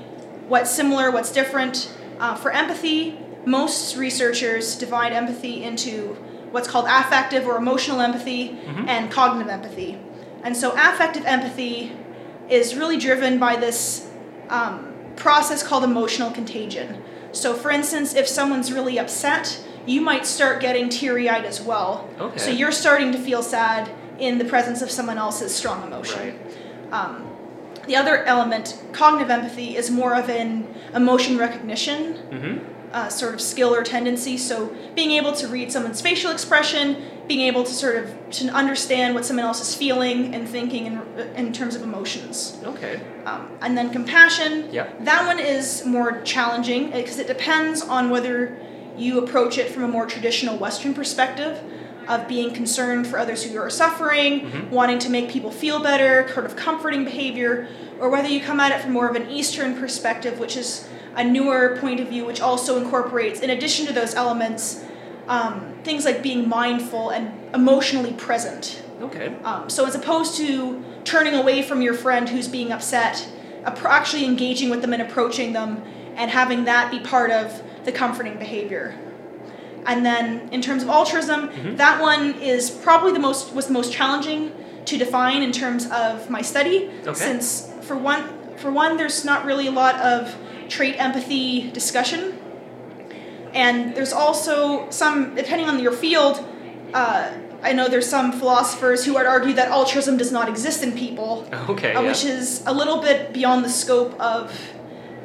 what's 0.48 0.72
similar, 0.72 1.12
what's 1.12 1.32
different, 1.32 1.90
uh, 2.20 2.36
for 2.36 2.52
empathy, 2.52 3.18
most 3.46 3.98
researchers 3.98 4.76
divide 4.76 5.12
empathy 5.12 5.64
into 5.64 6.16
what's 6.52 6.68
called 6.68 6.86
affective 6.88 7.46
or 7.46 7.58
emotional 7.58 8.00
empathy 8.00 8.58
Mhm. 8.66 8.88
and 8.88 9.12
cognitive 9.12 9.52
empathy. 9.52 9.98
And 10.44 10.56
so, 10.56 10.72
affective 10.72 11.26
empathy 11.26 11.92
is 12.50 12.76
really 12.76 12.98
driven 12.98 13.38
by 13.40 13.56
this 13.58 14.08
um, 14.50 14.94
process 15.16 15.64
called 15.64 15.84
emotional 15.84 16.32
contagion. 16.32 17.02
So, 17.32 17.54
for 17.54 17.72
instance, 17.72 18.16
if 18.16 18.28
someone's 18.28 18.72
really 18.72 18.98
upset, 18.98 19.62
you 19.86 20.02
might 20.02 20.26
start 20.26 20.62
getting 20.62 20.90
teary 20.90 21.30
eyed 21.30 21.46
as 21.46 21.62
well. 21.62 22.10
Okay. 22.20 22.38
So, 22.38 22.50
you're 22.50 22.72
starting 22.72 23.12
to 23.12 23.18
feel 23.18 23.44
sad 23.44 23.90
in 24.20 24.38
the 24.38 24.46
presence 24.46 24.82
of 24.82 24.90
someone 24.90 25.18
else's 25.18 25.54
strong 25.54 25.84
emotion. 25.84 26.20
Right. 26.20 26.94
Um, 26.94 27.32
the 27.88 27.96
other 27.96 28.24
element, 28.24 28.82
cognitive 28.94 29.30
empathy, 29.30 29.76
is 29.76 29.92
more 29.92 30.16
of 30.16 30.30
an 30.30 30.74
emotion 30.94 31.38
recognition 31.38 32.14
Mm-hmm. 32.32 32.75
Uh, 32.96 33.10
sort 33.10 33.34
of 33.34 33.42
skill 33.42 33.76
or 33.76 33.84
tendency. 33.84 34.38
So 34.38 34.74
being 34.96 35.12
able 35.12 35.34
to 35.34 35.48
read 35.50 35.72
someone's 35.72 36.00
facial 36.02 36.32
expression, 36.32 37.04
being 37.28 37.42
able 37.42 37.64
to 37.66 37.74
sort 37.74 37.98
of 37.98 38.30
to 38.32 38.48
understand 38.50 39.14
what 39.14 39.26
someone 39.26 39.46
else 39.46 39.62
is 39.62 39.76
feeling 39.76 40.34
and 40.34 40.48
thinking 40.48 40.86
in, 40.86 41.02
in 41.36 41.52
terms 41.52 41.76
of 41.76 41.82
emotions. 41.84 42.58
Okay. 42.64 43.02
Um, 43.26 43.52
and 43.62 43.78
then 43.78 43.90
compassion. 43.90 44.70
Yeah. 44.72 44.88
That 45.02 45.28
one 45.28 45.40
is 45.40 45.86
more 45.86 46.22
challenging 46.22 46.92
because 46.92 47.20
it 47.20 47.28
depends 47.28 47.82
on 47.82 48.10
whether 48.10 48.58
you 48.98 49.20
approach 49.20 49.58
it 49.58 49.72
from 49.72 49.84
a 49.84 49.88
more 49.90 50.06
traditional 50.06 50.58
Western 50.58 50.94
perspective 50.94 51.62
of 52.08 52.28
being 52.30 52.54
concerned 52.54 53.08
for 53.08 53.18
others 53.20 53.44
who 53.44 53.58
are 53.60 53.70
suffering, 53.70 54.42
Mhm. 54.42 54.70
wanting 54.70 55.00
to 55.00 55.10
make 55.10 55.28
people 55.30 55.52
feel 55.52 55.80
better, 55.80 56.30
sort 56.34 56.46
of 56.46 56.56
comforting 56.56 57.04
behavior, 57.04 57.68
or 58.00 58.10
whether 58.10 58.30
you 58.30 58.40
come 58.40 58.60
at 58.62 58.72
it 58.72 58.80
from 58.82 58.94
more 58.94 59.10
of 59.10 59.16
an 59.18 59.28
Eastern 59.30 59.76
perspective, 59.76 60.40
which 60.40 60.56
is 60.56 60.88
a 61.16 61.24
newer 61.24 61.78
point 61.80 62.00
of 62.00 62.08
view, 62.10 62.26
which 62.26 62.42
also 62.42 62.78
incorporates, 62.78 63.40
in 63.40 63.50
addition 63.50 63.86
to 63.88 63.94
those 63.94 64.14
elements, 64.16 64.84
um, 65.28 65.74
things 65.84 66.06
like 66.06 66.22
being 66.22 66.48
mindful 66.48 67.10
and 67.10 67.32
emotionally 67.56 68.14
present. 68.14 68.82
Okay. 69.02 69.34
Um, 69.44 69.70
so 69.70 69.86
as 69.86 69.96
opposed 69.96 70.36
to 70.38 70.84
turning 71.04 71.34
away 71.34 71.62
from 71.62 71.82
your 71.82 71.94
friend 71.94 72.30
who's 72.30 72.48
being 72.48 72.72
upset, 72.72 73.28
actually 73.66 74.26
engaging 74.26 74.70
with 74.70 74.82
them 74.82 74.94
and 74.94 75.02
approaching 75.02 75.54
them, 75.54 75.82
and 76.16 76.32
having 76.32 76.66
that 76.66 76.92
be 76.92 77.00
part 77.00 77.32
of 77.32 77.62
the 77.84 77.92
comforting 77.92 78.38
behavior. 78.38 78.96
And 79.86 80.06
then 80.06 80.50
in 80.52 80.62
terms 80.62 80.82
of 80.84 80.90
altruism, 80.90 81.50
Mhm. 81.50 81.78
that 81.78 82.02
one 82.02 82.36
is 82.42 82.70
probably 82.70 83.12
the 83.12 83.20
most 83.20 83.54
was 83.54 83.68
the 83.68 83.74
most 83.74 83.92
challenging 83.94 84.52
to 84.86 84.98
define 84.98 85.44
in 85.44 85.52
terms 85.52 85.90
of 85.92 86.30
my 86.30 86.42
study, 86.42 86.90
Okay. 87.06 87.14
since 87.14 87.70
for 87.82 87.96
one 87.96 88.24
for 88.58 88.72
one 88.72 88.98
there's 88.98 89.26
not 89.26 89.46
really 89.46 89.68
a 89.68 89.72
lot 89.72 89.96
of 90.00 90.36
trait 90.70 90.96
empathy 91.00 91.70
discussion, 91.72 92.38
and 93.54 93.96
there's 93.96 94.14
also 94.14 94.90
some 94.90 95.36
depending 95.36 95.68
on 95.68 95.80
your 95.80 95.92
field. 95.92 96.44
Uh, 96.94 97.32
I 97.64 97.74
know 97.74 97.88
there's 97.88 98.08
some 98.08 98.32
philosophers 98.32 99.06
who 99.06 99.14
would 99.16 99.26
argue 99.26 99.54
that 99.54 99.70
altruism 99.70 100.18
does 100.18 100.32
not 100.32 100.48
exist 100.50 100.84
in 100.84 100.92
people, 100.92 101.48
Okay. 101.70 101.94
uh, 101.96 102.02
yeah. 102.02 102.08
which 102.08 102.24
is 102.24 102.64
a 102.66 102.74
little 102.74 103.02
bit 103.02 103.34
beyond 103.34 103.66
the 103.66 103.70
scope 103.70 104.20
of 104.20 104.52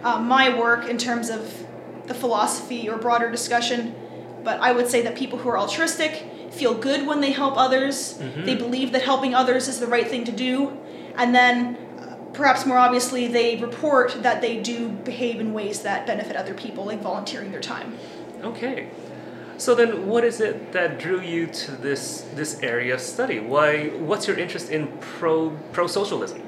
uh, 0.03 0.19
my 0.19 0.59
work 0.59 0.89
in 0.89 0.97
terms 0.97 1.29
of 1.29 1.67
the 2.07 2.15
philosophy 2.15 2.89
or 2.89 2.97
broader 2.97 3.31
discussion. 3.31 3.95
But 4.43 4.59
I 4.61 4.73
would 4.73 4.89
say 4.89 5.03
that 5.03 5.17
people 5.17 5.39
who 5.39 5.51
are 5.51 5.59
altruistic 5.59 6.25
feel 6.51 6.73
good 6.75 7.07
when 7.07 7.21
they 7.21 7.31
help 7.31 7.57
others. 7.59 8.15
Mhm. 8.19 8.47
They 8.47 8.55
believe 8.55 8.93
that 8.93 9.03
helping 9.03 9.35
others 9.35 9.69
is 9.69 9.79
the 9.79 9.87
right 9.87 10.09
thing 10.09 10.25
to 10.25 10.33
do. 10.33 10.73
And 11.17 11.35
then, 11.35 11.77
perhaps 12.41 12.65
more 12.65 12.79
obviously, 12.79 13.29
they 13.29 13.57
report 13.57 14.23
that 14.23 14.41
they 14.41 14.59
do 14.59 14.89
behave 14.89 15.39
in 15.41 15.53
ways 15.53 15.83
that 15.83 16.07
benefit 16.07 16.37
other 16.37 16.55
people, 16.55 16.87
like 16.87 17.03
volunteering 17.03 17.53
their 17.53 17.61
time. 17.61 17.99
Okay. 18.43 18.89
So 19.59 19.75
then, 19.75 20.07
what 20.07 20.25
is 20.25 20.41
it 20.41 20.73
that 20.73 20.99
drew 20.99 21.21
you 21.21 21.47
to 21.47 21.73
this 21.73 22.23
this 22.35 22.59
area 22.63 22.95
of 22.95 23.01
study? 23.03 23.39
Why? 23.39 23.89
What's 23.89 24.27
your 24.27 24.39
interest 24.39 24.71
in 24.71 24.89
pro 25.01 25.51
pro 25.73 25.87
socialism? 25.87 26.41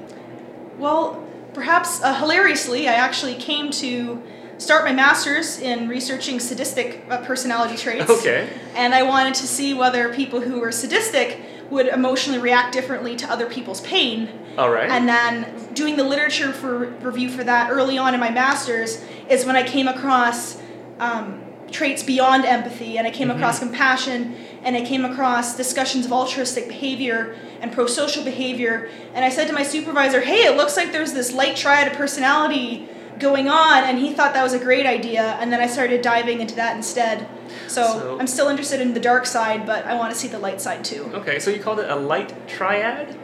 Well, 0.79 1.23
perhaps 1.53 2.01
uh, 2.01 2.19
hilariously, 2.19 2.87
I 2.89 2.93
actually 2.93 3.35
came 3.35 3.69
to 3.83 4.19
start 4.57 4.85
my 4.85 4.93
master's 4.93 5.59
in 5.59 5.87
researching 5.87 6.39
sadistic 6.39 7.05
uh, 7.07 7.23
personality 7.23 7.77
traits. 7.77 8.09
Okay. 8.09 8.49
And 8.73 8.95
I 8.95 9.03
wanted 9.03 9.35
to 9.35 9.47
see 9.47 9.75
whether 9.75 10.11
people 10.11 10.41
who 10.41 10.59
were 10.59 10.71
sadistic 10.71 11.39
would 11.73 11.87
emotionally 11.87 12.39
react 12.39 12.71
differently 12.71 13.15
to 13.17 13.29
other 13.29 13.47
people's 13.47 13.81
pain. 13.81 14.29
All 14.57 14.69
right. 14.69 14.89
And 14.89 15.07
then 15.07 15.73
doing 15.73 15.95
the 15.97 16.03
literature 16.03 16.53
for 16.53 16.77
review 17.01 17.29
for 17.29 17.43
that 17.43 17.71
early 17.71 17.97
on 17.97 18.13
in 18.13 18.19
my 18.19 18.29
master's 18.29 19.03
is 19.29 19.45
when 19.45 19.55
I 19.55 19.63
came 19.63 19.87
across 19.87 20.61
um, 20.99 21.41
traits 21.71 22.03
beyond 22.03 22.45
empathy, 22.45 22.97
and 22.99 23.07
I 23.07 23.09
came 23.09 23.29
Mhm. 23.29 23.35
across 23.37 23.57
compassion, 23.57 24.35
and 24.63 24.75
I 24.77 24.81
came 24.81 25.03
across 25.03 25.57
discussions 25.57 26.05
of 26.05 26.13
altruistic 26.13 26.67
behavior 26.67 27.35
and 27.61 27.71
pro-social 27.71 28.23
behavior. 28.23 28.89
And 29.15 29.25
I 29.25 29.29
said 29.29 29.47
to 29.47 29.53
my 29.53 29.63
supervisor, 29.63 30.21
"Hey, 30.21 30.43
it 30.45 30.55
looks 30.55 30.77
like 30.77 30.91
there's 30.91 31.13
this 31.13 31.33
light 31.33 31.55
triad 31.55 31.87
of 31.87 31.93
personality." 31.93 32.87
going 33.19 33.47
on 33.47 33.83
and 33.83 33.99
he 33.99 34.11
thought 34.11 34.33
that 34.33 34.41
was 34.41 34.53
a 34.53 34.59
great 34.59 34.87
idea 34.87 35.37
and 35.39 35.53
then 35.53 35.59
i 35.61 35.67
started 35.67 36.01
diving 36.01 36.41
into 36.41 36.55
that 36.55 36.75
instead 36.75 37.27
so, 37.73 37.83
So- 37.83 38.19
i'm 38.19 38.27
still 38.27 38.49
interested 38.53 38.79
in 38.81 38.93
the 38.93 38.99
dark 38.99 39.25
side 39.25 39.65
but 39.65 39.85
i 39.85 39.93
want 39.95 40.13
to 40.13 40.19
see 40.21 40.27
the 40.27 40.39
light 40.39 40.61
side 40.61 40.83
too 40.83 41.03
okay. 41.13 41.39
So 41.39 41.49
you 41.51 41.59
called 41.59 41.79
it 41.79 41.89
a 41.89 41.95
light 41.95 42.47
triad. 42.47 43.17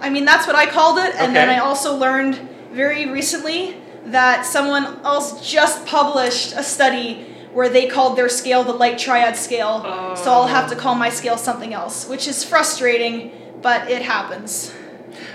I 0.00 0.10
mean, 0.10 0.24
that's 0.24 0.46
what 0.46 0.56
I 0.56 0.66
called 0.66 0.98
it, 0.98 1.14
and 1.14 1.34
then 1.34 1.48
I 1.48 1.58
also 1.58 1.96
learned 1.96 2.36
very 2.72 3.08
recently 3.08 3.76
that 4.06 4.44
someone 4.44 4.84
else 5.04 5.48
just 5.48 5.86
published 5.86 6.52
a 6.52 6.62
study 6.62 7.24
where 7.52 7.68
they 7.68 7.86
called 7.86 8.18
their 8.18 8.28
scale 8.28 8.62
the 8.62 8.72
light 8.72 8.98
triad 8.98 9.36
scale. 9.36 9.80
So 10.16 10.30
I'll 10.30 10.46
have 10.46 10.68
to 10.70 10.76
oh. 10.76 10.78
call 10.78 10.94
my 10.94 11.08
scale 11.08 11.38
something 11.38 11.72
else, 11.72 12.06
which 12.06 12.28
is 12.28 12.44
frustrating, 12.44 13.32
but 13.62 13.90
it 13.90 14.02
happens. 14.02 14.72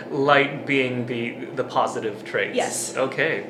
Light 0.10 0.68
being 0.68 1.08
the 1.08 1.46
the 1.56 1.64
positive 1.64 2.24
traits. 2.24 2.56
Yes. 2.56 2.96
Okay. 2.96 3.48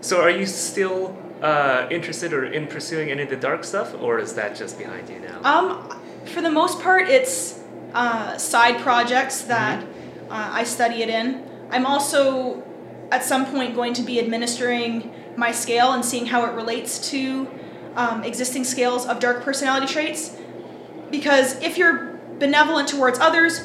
So 0.00 0.20
are 0.22 0.30
you 0.30 0.46
still 0.46 1.16
uh, 1.42 1.88
interested 1.90 2.32
or 2.32 2.44
in 2.44 2.66
pursuing 2.66 3.10
any 3.10 3.22
of 3.22 3.28
the 3.28 3.36
dark 3.36 3.64
stuff, 3.64 3.94
or 4.00 4.18
is 4.18 4.34
that 4.34 4.56
just 4.56 4.78
behind 4.78 5.08
you 5.10 5.18
now? 5.18 5.40
Um, 5.42 6.00
for 6.26 6.40
the 6.40 6.50
most 6.50 6.80
part, 6.80 7.08
it's 7.08 7.60
uh, 7.92 8.38
side 8.38 8.80
projects 8.80 9.42
that 9.42 9.84
uh, 10.30 10.50
I 10.52 10.64
study 10.64 11.02
it 11.02 11.08
in. 11.08 11.44
I'm 11.70 11.84
also, 11.84 12.62
at 13.10 13.24
some 13.24 13.44
point, 13.46 13.74
going 13.74 13.92
to 13.94 14.02
be 14.02 14.20
administering 14.20 15.12
my 15.36 15.50
scale 15.50 15.92
and 15.92 16.04
seeing 16.04 16.26
how 16.26 16.44
it 16.44 16.54
relates 16.54 17.10
to 17.10 17.48
um, 17.96 18.22
existing 18.22 18.64
scales 18.64 19.06
of 19.06 19.18
dark 19.18 19.42
personality 19.42 19.86
traits. 19.86 20.36
Because 21.10 21.60
if 21.60 21.76
you're 21.76 22.20
benevolent 22.38 22.88
towards 22.88 23.18
others, 23.18 23.64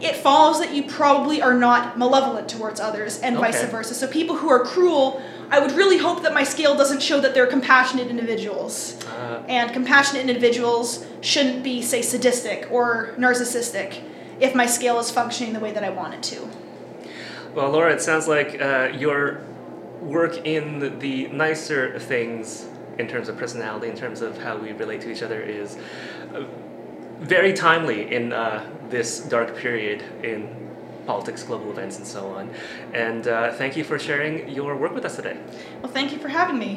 it 0.00 0.16
follows 0.16 0.60
that 0.60 0.72
you 0.74 0.84
probably 0.84 1.42
are 1.42 1.54
not 1.54 1.98
malevolent 1.98 2.48
towards 2.48 2.80
others, 2.80 3.18
and 3.20 3.36
vice 3.36 3.62
versa. 3.64 3.94
So 3.94 4.06
people 4.06 4.36
who 4.36 4.48
are 4.48 4.64
cruel, 4.64 5.20
I 5.50 5.58
would 5.60 5.72
really 5.72 5.98
hope 5.98 6.22
that 6.22 6.34
my 6.34 6.44
scale 6.44 6.76
doesn't 6.76 7.02
show 7.02 7.20
that 7.20 7.34
they're 7.34 7.46
compassionate 7.46 8.08
individuals 8.08 8.96
Uh, 9.08 9.42
and 9.48 9.72
compassionate 9.72 10.28
individuals 10.28 11.06
shouldn't 11.20 11.62
be, 11.62 11.82
say, 11.82 12.02
sadistic 12.02 12.68
or 12.70 13.14
narcissistic 13.18 14.00
if 14.40 14.54
my 14.54 14.66
scale 14.66 14.98
is 15.00 15.10
functioning 15.10 15.52
the 15.54 15.60
way 15.60 15.72
that 15.72 15.82
I 15.82 15.90
want 15.90 16.14
it 16.14 16.22
to. 16.24 16.48
well, 17.54 17.70
Laura, 17.70 17.92
it 17.92 18.00
sounds 18.00 18.28
like 18.28 18.60
uh, 18.60 18.90
your 18.94 19.40
work 20.00 20.46
in 20.46 20.98
the, 21.00 21.28
nicer 21.28 21.98
things 21.98 22.68
in 22.98 23.08
terms 23.08 23.28
of 23.28 23.36
personality, 23.36 23.88
in 23.88 23.96
terms 23.96 24.22
of 24.22 24.38
how 24.38 24.56
we 24.56 24.72
relate 24.72 25.00
to 25.00 25.10
each 25.10 25.22
other, 25.22 25.40
is 25.40 25.76
uh, 26.34 26.44
very 27.18 27.52
timely 27.52 28.12
in 28.14 28.32
uh, 28.32 28.64
this 28.90 29.20
dark 29.20 29.56
period 29.56 30.02
in 30.22 30.67
politics, 31.08 31.42
global 31.42 31.70
events, 31.70 31.96
and 31.96 32.06
so 32.06 32.22
on. 32.38 32.44
And 32.92 33.26
uh, 33.26 33.52
thank 33.60 33.72
you 33.78 33.84
for 33.90 33.98
sharing 33.98 34.34
your 34.58 34.76
work 34.76 34.92
with 34.94 35.04
us 35.08 35.16
today. 35.16 35.36
Well, 35.82 35.90
thank 35.90 36.12
you 36.12 36.18
for 36.18 36.28
having 36.28 36.58
me. 36.58 36.72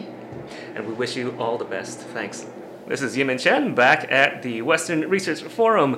and 0.75 0.81
we 0.87 0.93
wish 0.93 1.17
you 1.19 1.27
all 1.37 1.57
the 1.57 1.69
best. 1.75 1.99
Thanks. 2.17 2.37
This 2.87 3.01
is 3.01 3.15
Yimin 3.17 3.39
Chen 3.45 3.75
back 3.75 4.09
at 4.09 4.41
the 4.41 4.61
Western 4.61 5.01
Research 5.15 5.41
Forum. 5.43 5.91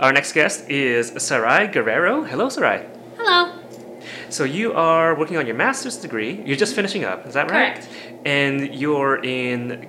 Our 0.00 0.12
next 0.12 0.32
guest 0.32 0.68
is 0.68 1.04
Sarai 1.26 1.68
Guerrero. 1.68 2.24
Hello, 2.24 2.48
Sarai. 2.48 2.78
Hello. 3.16 3.38
So 4.28 4.42
you 4.58 4.72
are 4.72 5.14
working 5.20 5.36
on 5.36 5.46
your 5.46 5.56
master's 5.66 5.96
degree. 5.96 6.32
You're 6.44 6.56
just 6.64 6.74
finishing 6.74 7.04
up, 7.04 7.26
is 7.28 7.34
that 7.34 7.48
right? 7.50 7.74
Correct. 7.76 7.88
And 8.26 8.74
you're 8.74 9.16
in 9.24 9.88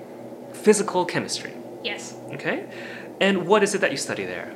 physical 0.54 1.06
chemistry. 1.06 1.54
Yes. 1.84 2.16
Okay. 2.36 2.58
And 3.20 3.48
what 3.48 3.64
is 3.64 3.74
it 3.76 3.82
that 3.82 3.92
you 3.92 3.98
study 3.98 4.26
there? 4.26 4.50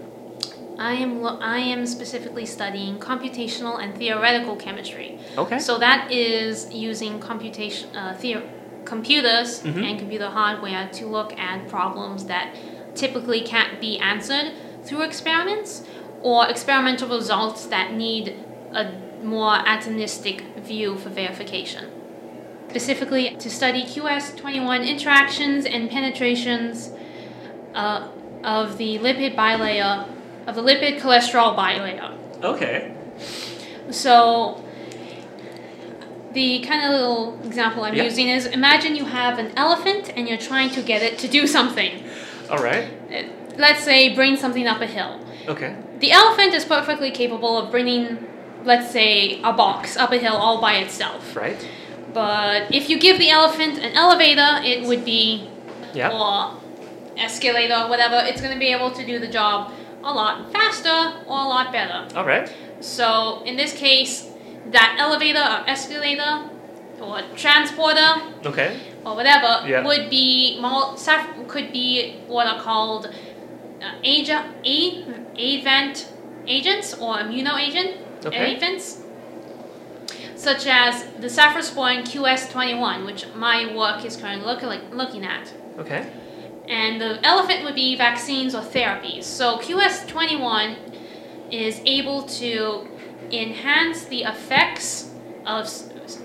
I 0.79 0.93
am 0.93 1.21
lo- 1.21 1.37
I 1.41 1.59
am 1.59 1.85
specifically 1.85 2.45
studying 2.45 2.97
computational 2.99 3.81
and 3.81 3.95
theoretical 3.95 4.55
chemistry. 4.55 5.19
Okay. 5.37 5.59
So 5.59 5.77
that 5.77 6.11
is 6.11 6.73
using 6.73 7.19
computation 7.19 7.95
uh, 7.95 8.13
theo- 8.13 8.43
computers 8.85 9.61
Mhm. 9.61 9.83
and 9.89 9.99
computer 9.99 10.27
hardware 10.27 10.89
to 10.93 11.05
look 11.05 11.37
at 11.39 11.67
problems 11.69 12.25
that 12.25 12.55
typically 12.95 13.41
can't 13.41 13.79
be 13.79 13.97
answered 13.99 14.51
through 14.83 15.01
experiments 15.03 15.83
or 16.21 16.47
experimental 16.47 17.07
results 17.07 17.65
that 17.67 17.93
need 17.93 18.35
a 18.73 18.87
more 19.23 19.55
atomistic 19.59 20.41
view 20.57 20.97
for 20.97 21.09
verification. 21.09 21.85
Specifically 22.69 23.35
to 23.37 23.49
study 23.49 23.83
QS21 23.83 24.87
interactions 24.87 25.65
and 25.65 25.89
penetrations 25.89 26.91
uh, 27.75 28.07
of 28.43 28.77
the 28.77 28.97
lipid 28.99 29.35
bilayer 29.35 30.05
of 30.47 30.55
the 30.55 30.61
lipid 30.61 30.99
cholesterol 30.99 31.55
bilayer. 31.55 32.13
Okay. 32.43 32.93
So 33.91 34.63
the 36.33 36.59
kind 36.61 36.83
of 36.83 36.91
little 36.91 37.39
example 37.45 37.83
I'm 37.83 37.93
Yeah. 37.95 38.03
using 38.03 38.27
is 38.27 38.45
imagine 38.47 38.95
you 38.95 39.05
have 39.05 39.37
an 39.39 39.51
elephant 39.55 40.11
and 40.15 40.27
you're 40.27 40.37
trying 40.37 40.69
to 40.71 40.81
get 40.81 41.01
it 41.01 41.17
to 41.19 41.27
do 41.27 41.45
something. 41.47 42.03
All 42.49 42.57
right. 42.57 42.87
Let's 43.57 43.83
say 43.83 44.09
bring 44.13 44.35
something 44.35 44.67
up 44.67 44.81
a 44.81 44.87
hill. 44.87 45.19
Okay. 45.47 45.75
The 45.99 46.11
elephant 46.11 46.53
is 46.53 46.65
perfectly 46.65 47.11
capable 47.11 47.57
of 47.57 47.69
bringing 47.71 48.27
let's 48.65 48.89
say 48.91 49.41
a 49.43 49.51
box 49.53 49.97
up 49.97 50.11
a 50.11 50.17
hill 50.17 50.33
all 50.35 50.59
by 50.61 50.75
itself. 50.77 51.35
Right. 51.35 51.67
But 52.13 52.73
if 52.73 52.89
you 52.89 52.97
give 52.97 53.19
the 53.19 53.29
elephant 53.29 53.77
an 53.77 53.93
elevator, 53.93 54.61
it 54.63 54.83
would 54.87 55.03
be 55.03 55.47
Yeah. 55.93 56.09
or 56.09 56.57
escalator, 57.17 57.87
whatever. 57.89 58.23
It's 58.25 58.41
going 58.41 58.53
to 58.53 58.59
be 58.59 58.71
able 58.71 58.91
to 58.91 59.05
do 59.05 59.19
the 59.19 59.27
job 59.27 59.71
a 60.03 60.13
lot 60.13 60.51
faster 60.51 61.13
or 61.27 61.37
a 61.45 61.47
lot 61.47 61.71
better. 61.71 62.07
All 62.15 62.25
right. 62.25 62.51
So 62.81 63.41
in 63.45 63.55
this 63.55 63.73
case, 63.73 64.29
that 64.71 64.97
elevator 64.99 65.39
or 65.39 65.69
escalator 65.69 66.49
or 67.01 67.21
transporter 67.35 68.21
Okay. 68.45 68.77
or 69.05 69.15
whatever 69.15 69.67
Yeah. 69.67 69.83
would 69.83 70.09
be 70.09 70.59
more 70.61 70.95
could 71.47 71.71
be 71.71 72.15
what 72.27 72.47
are 72.47 72.59
called 72.61 73.07
uh, 73.07 73.91
agent 74.03 74.45
a 74.65 75.05
event 75.37 76.07
agents 76.47 76.93
or 76.93 77.17
immunoagent 77.17 77.97
Okay. 78.25 78.55
agents 78.55 79.01
such 80.35 80.65
as 80.67 81.03
the 81.19 81.27
saponin 81.27 82.03
QS21 82.03 83.05
which 83.05 83.25
my 83.35 83.73
work 83.75 84.03
is 84.05 84.15
currently 84.17 84.45
look, 84.45 84.61
like, 84.61 84.81
looking 84.93 85.25
at 85.25 85.51
Okay. 85.79 86.05
And 86.67 87.01
the 87.01 87.25
elephant 87.25 87.63
would 87.63 87.75
be 87.75 87.95
vaccines 87.95 88.55
or 88.55 88.61
therapies. 88.61 89.23
So 89.23 89.57
QS21 89.57 90.77
is 91.51 91.81
able 91.85 92.23
to 92.23 92.87
enhance 93.31 94.05
the 94.05 94.23
effects 94.23 95.11
of 95.45 95.69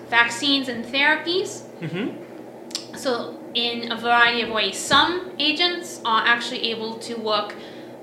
vaccines 0.08 0.68
and 0.68 0.84
therapies. 0.84 1.62
Mm-hmm. 1.80 2.96
So 2.96 3.38
in 3.54 3.90
a 3.90 3.96
variety 3.96 4.42
of 4.42 4.50
ways, 4.50 4.76
some 4.76 5.32
agents 5.38 6.00
are 6.04 6.22
actually 6.26 6.70
able 6.70 6.98
to 6.98 7.14
work 7.16 7.54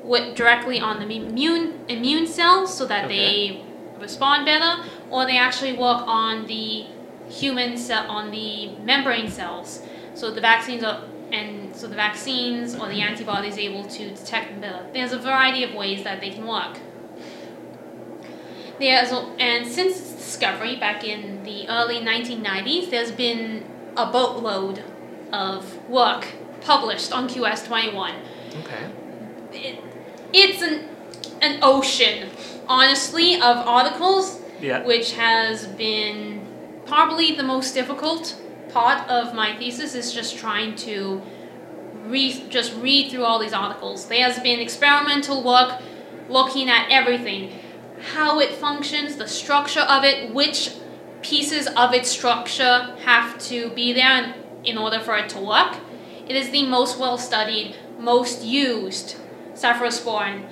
with, 0.03 0.35
directly 0.35 0.79
on 0.79 0.99
the 0.99 1.15
immune 1.15 1.79
immune 1.87 2.27
cells 2.27 2.75
so 2.75 2.85
that 2.85 3.07
they 3.07 3.63
respond 3.99 4.45
better, 4.45 4.83
or 5.09 5.25
they 5.25 5.37
actually 5.37 5.73
work 5.73 6.03
on 6.05 6.45
the 6.47 6.85
human 7.27 7.77
cell 7.77 8.09
on 8.09 8.31
the 8.31 8.69
membrane 8.83 9.29
cells. 9.29 9.81
So 10.13 10.31
the 10.31 10.41
vaccines 10.41 10.83
are 10.83 11.01
and 11.31 11.64
so 11.75 11.87
the 11.87 11.95
vaccines 11.95 12.75
or 12.75 12.87
the 12.87 13.01
antibodies 13.01 13.57
able 13.57 13.83
to 13.83 14.09
detect 14.09 14.49
them 14.49 14.61
better. 14.61 14.85
There's 14.93 15.11
a 15.11 15.19
variety 15.19 15.63
of 15.63 15.73
ways 15.73 16.03
that 16.03 16.21
they 16.21 16.29
can 16.29 16.47
work. 16.47 16.77
There's 18.79 19.11
and 19.39 19.65
since 19.65 19.99
its 19.99 20.11
discovery 20.15 20.75
back 20.75 21.03
in 21.03 21.43
the 21.43 21.67
early 21.69 21.99
1990s, 21.99 22.89
there's 22.89 23.11
been 23.11 23.63
a 23.95 24.05
boatload 24.11 24.83
of 25.31 25.87
work 25.89 26.27
published 26.61 27.11
on 27.11 27.29
QS21 27.29 28.15
Okay. 28.61 28.89
it, 29.53 29.79
it's 30.33 30.61
an 30.61 30.89
an 31.41 31.59
ocean, 31.61 32.29
honestly, 32.67 33.35
of 33.35 33.57
articles, 33.67 34.39
Yeah. 34.61 34.83
which 34.83 35.13
has 35.13 35.67
been 35.67 36.41
probably 36.85 37.35
the 37.35 37.43
most 37.43 37.73
difficult 37.73 38.35
part 38.69 39.07
of 39.09 39.33
my 39.33 39.55
thesis 39.55 39.95
is 39.95 40.11
just 40.13 40.37
trying 40.37 40.75
to 40.75 41.21
just 42.49 42.75
read 42.75 43.11
through 43.11 43.23
all 43.23 43.39
these 43.39 43.53
articles. 43.53 44.07
There 44.07 44.23
has 44.23 44.39
been 44.39 44.59
experimental 44.59 45.43
work 45.43 45.81
looking 46.29 46.69
at 46.69 46.87
everything, 46.89 47.59
how 48.13 48.39
it 48.39 48.51
functions, 48.51 49.15
the 49.15 49.27
structure 49.27 49.81
of 49.81 50.03
it, 50.03 50.33
which 50.33 50.71
pieces 51.21 51.67
of 51.67 51.93
its 51.93 52.09
structure 52.09 52.95
have 53.03 53.37
to 53.39 53.69
be 53.71 53.93
there 53.93 54.35
in, 54.63 54.77
order 54.77 54.99
for 54.99 55.17
it 55.17 55.29
to 55.29 55.39
work. 55.39 55.77
It 56.27 56.35
is 56.35 56.49
the 56.49 56.65
most 56.65 56.99
well 56.99 57.17
studied, 57.17 57.75
most 57.99 58.43
used 58.43 59.17
saponin, 59.53 60.47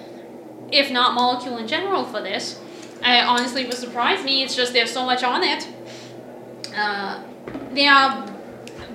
if 0.71 0.91
not 0.91 1.13
molecule 1.13 1.57
in 1.57 1.67
general 1.67 2.05
for 2.05 2.21
this. 2.21 2.59
I 3.03 3.21
honestly 3.21 3.65
was 3.65 3.77
surprised 3.77 4.23
me. 4.23 4.43
It's 4.43 4.55
just 4.55 4.73
there's 4.73 4.91
so 4.91 5.05
much 5.05 5.23
on 5.23 5.43
it. 5.43 5.67
Uh, 6.75 7.21
they 7.71 7.87
are, 7.87 8.25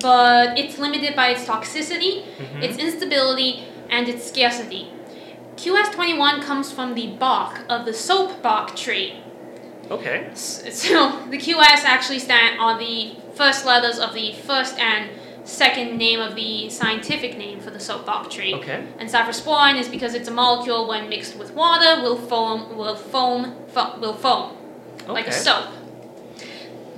but 0.01 0.57
it's 0.57 0.77
limited 0.77 1.15
by 1.15 1.29
its 1.29 1.45
toxicity, 1.45 2.23
mm-hmm. 2.23 2.61
its 2.61 2.77
instability, 2.77 3.65
and 3.89 4.07
its 4.07 4.27
scarcity. 4.27 4.91
QS21 5.55 6.41
comes 6.41 6.71
from 6.71 6.95
the 6.95 7.07
bark 7.07 7.61
of 7.67 7.85
the 7.85 7.93
soap 7.93 8.41
bark 8.41 8.75
tree. 8.75 9.21
Okay. 9.91 10.29
So 10.33 11.25
the 11.29 11.37
QS 11.37 11.83
actually 11.83 12.19
stand 12.19 12.59
on 12.59 12.79
the 12.79 13.15
first 13.33 13.65
letters 13.65 13.99
of 13.99 14.13
the 14.13 14.33
first 14.33 14.77
and 14.77 15.09
second 15.43 15.97
name 15.97 16.19
of 16.19 16.35
the 16.35 16.69
scientific 16.69 17.37
name 17.37 17.59
for 17.59 17.71
the 17.71 17.79
soap 17.79 18.05
bark 18.05 18.29
tree. 18.29 18.53
Okay. 18.53 18.85
And 18.99 19.09
saponin 19.09 19.79
is 19.79 19.89
because 19.89 20.13
it's 20.13 20.27
a 20.27 20.31
molecule 20.31 20.87
when 20.87 21.09
mixed 21.09 21.35
with 21.37 21.53
water 21.53 22.01
will 22.01 22.17
foam 22.17 22.77
will 22.77 22.95
foam 22.95 23.55
fo- 23.67 23.99
will 23.99 24.13
foam 24.13 24.55
like 25.07 25.27
a 25.27 25.31
soap. 25.31 25.65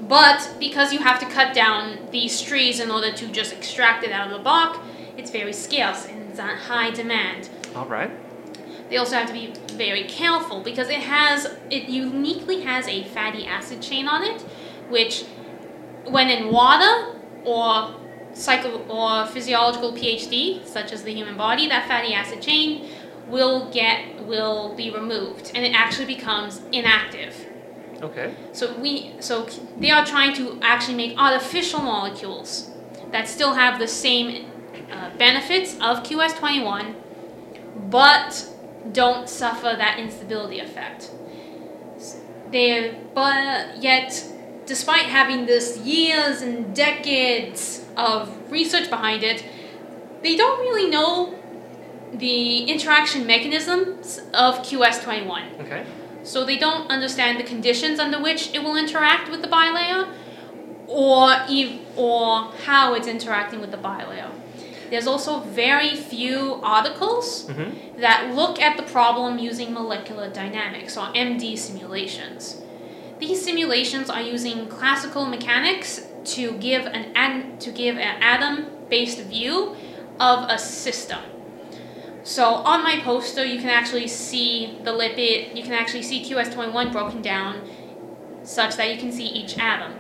But 0.08 0.56
because 0.60 0.92
you 0.92 1.00
have 1.00 1.20
to 1.20 1.26
cut 1.26 1.54
down 1.54 2.08
these 2.12 2.42
trees 2.42 2.80
in 2.80 2.90
order 2.90 3.12
to 3.12 3.28
just 3.28 3.54
extract 3.54 4.04
it 4.04 4.12
out 4.12 4.32
of 4.32 4.38
the 4.38 4.44
bark, 4.44 4.80
it's 5.18 5.30
very 5.30 5.54
scarce 5.54 6.06
and 6.08 6.30
it's 6.30 6.40
on 6.40 6.58
high 6.58 6.92
demand. 6.92 7.50
All 7.76 7.86
right. 7.86 8.12
They 8.90 8.98
also 8.98 9.16
have 9.16 9.28
to 9.28 9.34
be 9.34 9.54
very 9.74 10.04
careful 10.04 10.62
because 10.62 10.90
it 10.90 11.00
has 11.00 11.46
it 11.70 11.88
uniquely 11.88 12.62
has 12.62 12.88
a 12.88 13.06
fatty 13.06 13.46
acid 13.46 13.82
chain 13.82 14.08
on 14.08 14.24
it, 14.24 14.42
which 14.90 15.24
when 16.06 16.30
in 16.30 16.52
water 16.52 17.16
or 17.46 17.96
psycho 18.34 18.80
or 18.88 19.26
physiological 19.28 19.94
pHD, 19.94 20.66
such 20.66 20.92
as 20.92 21.04
the 21.04 21.14
human 21.14 21.38
body, 21.38 21.68
that 21.68 21.88
fatty 21.88 22.14
acid 22.14 22.42
chain 22.42 22.90
will 23.28 23.72
get 23.72 24.26
will 24.26 24.76
be 24.76 24.90
removed 24.90 25.52
and 25.56 25.66
it 25.66 25.74
actually 25.74 26.06
becomes 26.06 26.62
inactive. 26.72 27.48
Okay. 28.02 28.34
So 28.52 28.78
we 28.80 29.14
so 29.20 29.48
they 29.78 29.92
are 29.92 30.06
trying 30.06 30.34
to 30.36 30.58
actually 30.62 30.96
make 30.96 31.18
artificial 31.18 31.82
molecules 31.82 32.72
that 33.12 33.28
still 33.28 33.54
have 33.54 33.80
the 33.80 33.88
same 33.88 34.48
uh, 34.92 35.10
benefits 35.18 35.76
of 35.76 36.04
QS21, 36.04 36.96
but 37.90 38.48
don't 38.92 39.30
suffer 39.30 39.76
that 39.78 40.00
instability 40.00 40.60
effect. 40.60 41.12
They 42.52 42.98
but 43.14 43.82
yet, 43.82 44.26
despite 44.66 45.06
having 45.06 45.46
this 45.46 45.78
years 45.80 46.42
and 46.42 46.76
decades 46.76 47.86
of 47.96 48.52
research 48.52 48.90
behind 48.90 49.24
it, 49.24 49.46
they 50.24 50.36
don't 50.36 50.60
really 50.60 50.90
know 50.90 51.36
the 52.14 52.64
interaction 52.64 53.26
mechanisms 53.26 54.20
of 54.34 54.60
QS21. 54.60 55.62
Okay. 55.62 55.86
So 56.24 56.46
they 56.46 56.58
don't 56.58 56.90
understand 56.92 57.40
the 57.40 57.44
conditions 57.44 58.00
under 58.00 58.22
which 58.22 58.54
it 58.54 58.64
will 58.64 58.76
interact 58.76 59.30
with 59.32 59.42
the 59.42 59.48
bilayer 59.48 60.08
or 60.88 61.32
ev- 61.50 61.80
or 61.96 62.52
how 62.66 62.94
it's 62.94 63.08
interacting 63.08 63.60
with 63.62 63.72
the 63.72 63.78
bilayer. 63.78 64.30
There's 64.90 65.08
also 65.08 65.40
very 65.40 65.96
few 65.96 66.60
articles 66.64 67.48
Mm-hmm. 67.48 68.02
that 68.02 68.34
look 68.36 68.60
at 68.62 68.78
the 68.78 68.84
problem 68.84 69.40
using 69.40 69.74
molecular 69.74 70.30
dynamics 70.30 70.98
or 70.98 71.06
MD 71.14 71.58
simulations. 71.58 72.62
These 73.20 73.44
simulations 73.44 74.10
are 74.10 74.22
using 74.22 74.68
classical 74.68 75.26
mechanics 75.26 76.08
to 76.36 76.52
give 76.54 76.86
an 76.88 77.12
ad- 77.16 77.60
to 77.62 77.72
give 77.72 77.98
an 77.98 78.22
atom-based 78.22 79.20
view 79.22 79.76
of 80.20 80.50
a 80.50 80.58
system. 80.58 81.20
So 82.24 82.46
on 82.46 82.84
my 82.84 83.00
poster, 83.04 83.44
you 83.44 83.60
can 83.60 83.70
actually 83.70 84.08
see 84.08 84.78
the 84.84 84.92
lipid. 84.92 85.56
You 85.56 85.64
can 85.64 85.74
actually 85.74 86.04
see 86.04 86.24
QS21 86.24 86.92
broken 86.92 87.22
down, 87.22 87.62
such 88.44 88.76
that 88.78 88.94
you 88.94 89.00
can 89.00 89.12
see 89.12 89.26
each 89.26 89.58
atom, 89.58 89.94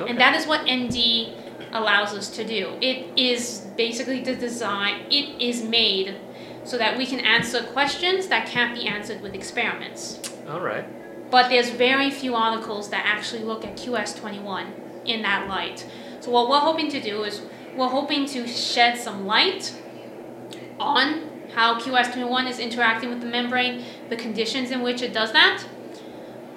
Okay. 0.00 0.10
and 0.10 0.18
that 0.20 0.34
is 0.34 0.46
what 0.46 0.66
MD 0.66 1.32
allows 1.72 2.12
us 2.14 2.28
to 2.30 2.44
do. 2.44 2.76
It 2.80 3.06
is 3.16 3.66
basically 3.76 4.20
the 4.22 4.34
design. 4.34 5.06
It 5.10 5.40
is 5.40 5.62
made 5.62 6.16
so 6.64 6.76
that 6.78 6.98
we 6.98 7.06
can 7.06 7.20
answer 7.20 7.62
questions 7.62 8.26
that 8.28 8.46
can't 8.46 8.74
be 8.74 8.86
answered 8.86 9.20
with 9.22 9.34
experiments. 9.34 10.20
All 10.48 10.60
right. 10.60 10.84
But 11.30 11.48
there's 11.48 11.70
very 11.70 12.10
few 12.10 12.34
articles 12.34 12.90
that 12.90 13.04
actually 13.06 13.44
look 13.44 13.64
at 13.64 13.76
QS21 13.76 14.66
in 15.04 15.22
that 15.22 15.48
light. 15.48 15.86
So 16.20 16.30
what 16.32 16.50
we're 16.50 16.58
hoping 16.58 16.90
to 16.90 17.00
do 17.00 17.22
is 17.22 17.42
we're 17.76 17.88
hoping 17.88 18.26
to 18.26 18.48
shed 18.48 18.98
some 18.98 19.26
light 19.26 19.72
on 20.78 21.29
how 21.54 21.78
QS21 21.78 22.48
is 22.48 22.58
interacting 22.58 23.10
with 23.10 23.20
the 23.20 23.26
membrane, 23.26 23.84
the 24.08 24.16
conditions 24.16 24.70
in 24.70 24.82
which 24.82 25.02
it 25.02 25.12
does 25.12 25.32
that, 25.32 25.64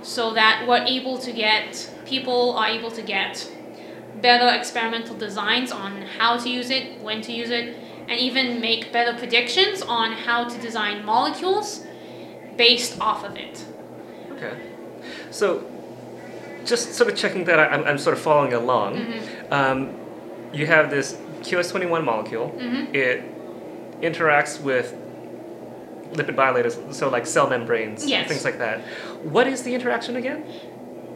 so 0.01 0.33
that 0.33 0.65
we're 0.67 0.83
able 0.83 1.17
to 1.17 1.31
get 1.31 1.89
people 2.05 2.53
are 2.53 2.67
able 2.67 2.91
to 2.91 3.01
get 3.01 3.49
better 4.21 4.47
experimental 4.55 5.15
designs 5.15 5.71
on 5.71 6.01
how 6.01 6.37
to 6.37 6.49
use 6.49 6.69
it, 6.69 6.99
when 7.01 7.21
to 7.21 7.31
use 7.31 7.49
it, 7.49 7.75
and 8.07 8.19
even 8.19 8.59
make 8.59 8.91
better 8.91 9.17
predictions 9.17 9.81
on 9.81 10.11
how 10.11 10.47
to 10.47 10.59
design 10.59 11.03
molecules 11.05 11.85
based 12.57 12.99
off 12.99 13.23
of 13.23 13.35
it. 13.35 13.65
Okay. 14.31 14.59
So, 15.31 15.69
just 16.65 16.93
sort 16.93 17.09
of 17.09 17.17
checking 17.17 17.45
that 17.45 17.59
I'm, 17.59 17.83
I'm 17.85 17.97
sort 17.97 18.15
of 18.15 18.21
following 18.21 18.53
along. 18.53 18.95
Mm-hmm. 18.95 19.53
Um, 19.53 19.95
you 20.53 20.67
have 20.67 20.89
this 20.89 21.17
QS21 21.41 22.03
molecule. 22.03 22.55
Mhm. 22.57 22.93
It 22.93 23.32
interacts 24.03 24.61
with 24.61 24.93
lipid 26.13 26.35
bilayers, 26.35 26.77
so 26.91 27.09
like 27.09 27.25
cell 27.25 27.49
membranes, 27.49 28.05
Yes. 28.05 28.27
things 28.27 28.45
like 28.45 28.59
that. 28.59 28.81
What 29.23 29.47
is 29.47 29.63
the 29.63 29.73
interaction 29.73 30.15
again? 30.15 30.43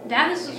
That 0.08 0.32
is 0.32 0.50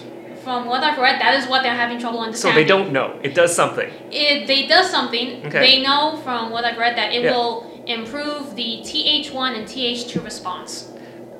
from 0.44 0.66
what 0.66 0.84
I've 0.84 0.98
read, 0.98 1.20
that 1.20 1.34
is 1.34 1.48
what 1.48 1.62
they're 1.62 1.74
having 1.74 1.98
trouble 1.98 2.20
understanding. 2.20 2.54
So 2.54 2.60
they 2.60 2.66
don't 2.68 2.92
know. 2.92 3.18
It 3.22 3.34
does 3.34 3.54
something. 3.54 3.90
It 4.12 4.46
they 4.46 4.66
does 4.66 4.88
something. 4.90 5.44
Okay. 5.46 5.58
They 5.60 5.82
know 5.82 6.20
from 6.22 6.50
what 6.50 6.64
I've 6.64 6.78
read 6.78 6.96
that 6.96 7.12
it 7.12 7.22
Yeah. 7.24 7.32
will 7.34 7.82
improve 7.86 8.54
the 8.54 8.80
TH1 8.84 9.54
and 9.56 9.66
TH2 9.66 10.20
response, 10.20 10.92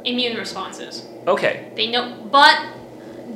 immune 0.05 0.37
responses. 0.37 1.07
Okay. 1.27 1.69
They 1.77 1.87
know, 1.91 2.15
but 2.31 2.59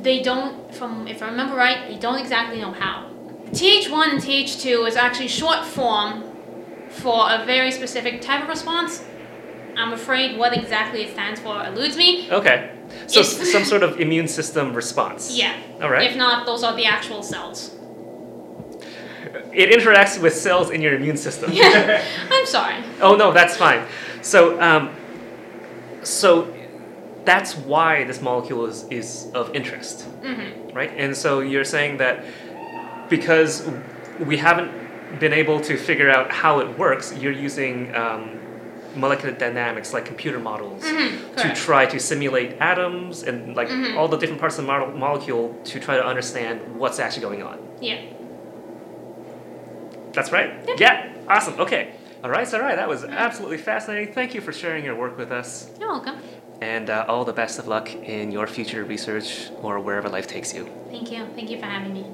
they 0.01 0.21
don't. 0.21 0.73
From 0.75 1.07
if 1.07 1.21
I 1.23 1.27
remember 1.27 1.55
right, 1.55 1.87
they 1.87 1.95
don't 1.97 2.19
exactly 2.19 2.59
know 2.59 2.71
how. 2.71 3.05
TH1 3.53 4.09
and 4.13 4.19
TH2 4.21 4.85
is 4.87 4.95
actually 4.95 5.27
short 5.29 5.63
form 5.63 6.23
for 6.93 7.31
a 7.31 7.45
very 7.45 7.71
specific 7.71 8.21
type 8.21 8.43
of 8.43 8.49
response. 8.49 9.03
I'm 9.75 9.93
afraid 9.93 10.37
what 10.37 10.55
exactly 10.55 11.01
it 11.03 11.13
stands 11.13 11.39
for 11.39 11.63
eludes 11.65 11.97
me. 11.97 12.31
Okay. 12.31 12.71
So 13.07 13.21
If- 13.21 13.25
some 13.27 13.65
sort 13.65 13.81
of 13.83 13.99
immune 13.99 14.27
system 14.27 14.73
response. 14.73 15.35
Yeah. 15.37 15.55
All 15.81 15.89
right. 15.89 16.09
If 16.09 16.15
not, 16.15 16.45
those 16.45 16.63
are 16.63 16.75
the 16.75 16.85
actual 16.85 17.23
cells. 17.23 17.71
It 19.51 19.69
interacts 19.69 20.19
with 20.21 20.33
cells 20.35 20.69
in 20.69 20.81
your 20.81 20.95
immune 20.95 21.17
system. 21.17 21.51
I'm 21.55 22.45
sorry. 22.45 22.83
Oh 23.01 23.15
no, 23.15 23.31
that's 23.31 23.55
fine. 23.57 23.85
So, 24.21 24.59
um, 24.61 24.89
so 26.03 26.53
that's 27.25 27.55
why 27.55 28.03
this 28.03 28.21
molecule 28.21 28.65
is, 28.65 28.85
is 28.89 29.27
of 29.33 29.55
interest, 29.55 30.05
Mm-hmm. 30.21 30.75
right? 30.75 30.91
And 30.97 31.15
so 31.15 31.39
you're 31.39 31.63
saying 31.65 31.97
that 31.97 32.25
because 33.09 33.67
we 34.19 34.37
haven't 34.37 34.71
been 35.19 35.33
able 35.33 35.59
to 35.61 35.77
figure 35.77 36.09
out 36.09 36.31
how 36.31 36.59
it 36.59 36.77
works, 36.77 37.13
you're 37.17 37.31
using 37.31 37.93
um, 37.95 38.39
molecular 38.95 39.33
dynamics 39.35 39.93
like 39.93 40.05
computer 40.05 40.39
models 40.39 40.83
Mhm, 40.83 41.35
to 41.37 41.53
try 41.53 41.85
to 41.87 41.99
simulate 41.99 42.57
atoms 42.61 43.23
and 43.23 43.55
like 43.55 43.67
Mhm. 43.69 43.97
all 43.97 44.07
the 44.07 44.17
different 44.17 44.39
parts 44.39 44.57
of 44.59 44.65
the 44.65 44.71
mo- 44.71 44.91
molecule 44.95 45.55
to 45.65 45.79
try 45.79 45.95
to 45.97 46.05
understand 46.05 46.59
what's 46.77 46.99
actually 46.99 47.23
going 47.23 47.41
on. 47.43 47.57
Yeah. 47.81 47.97
That's 50.13 50.31
right? 50.31 50.51
Yep. 50.67 50.79
Yeah. 50.79 51.09
Awesome. 51.27 51.59
Okay. 51.59 51.89
All 52.23 52.29
right. 52.29 52.51
All 52.53 52.59
right. 52.61 52.75
That 52.75 52.87
was 52.87 53.03
absolutely 53.03 53.57
fascinating. 53.57 54.13
Thank 54.13 54.33
you 54.35 54.41
for 54.41 54.53
sharing 54.53 54.85
your 54.85 54.95
work 54.95 55.17
with 55.17 55.31
us. 55.31 55.69
You're 55.79 55.89
welcome. 55.89 56.15
And 56.61 56.89
uh, 56.89 57.05
all 57.07 57.25
the 57.25 57.33
best 57.33 57.57
of 57.59 57.67
luck 57.67 57.93
in 57.95 58.31
your 58.31 58.45
future 58.47 58.83
research 58.83 59.49
or 59.61 59.79
wherever 59.79 60.07
life 60.07 60.27
takes 60.27 60.53
you. 60.53 60.69
Thank 60.91 61.11
you. 61.11 61.25
Thank 61.35 61.49
you 61.49 61.57
for 61.59 61.65
having 61.65 61.93
me. 61.93 62.05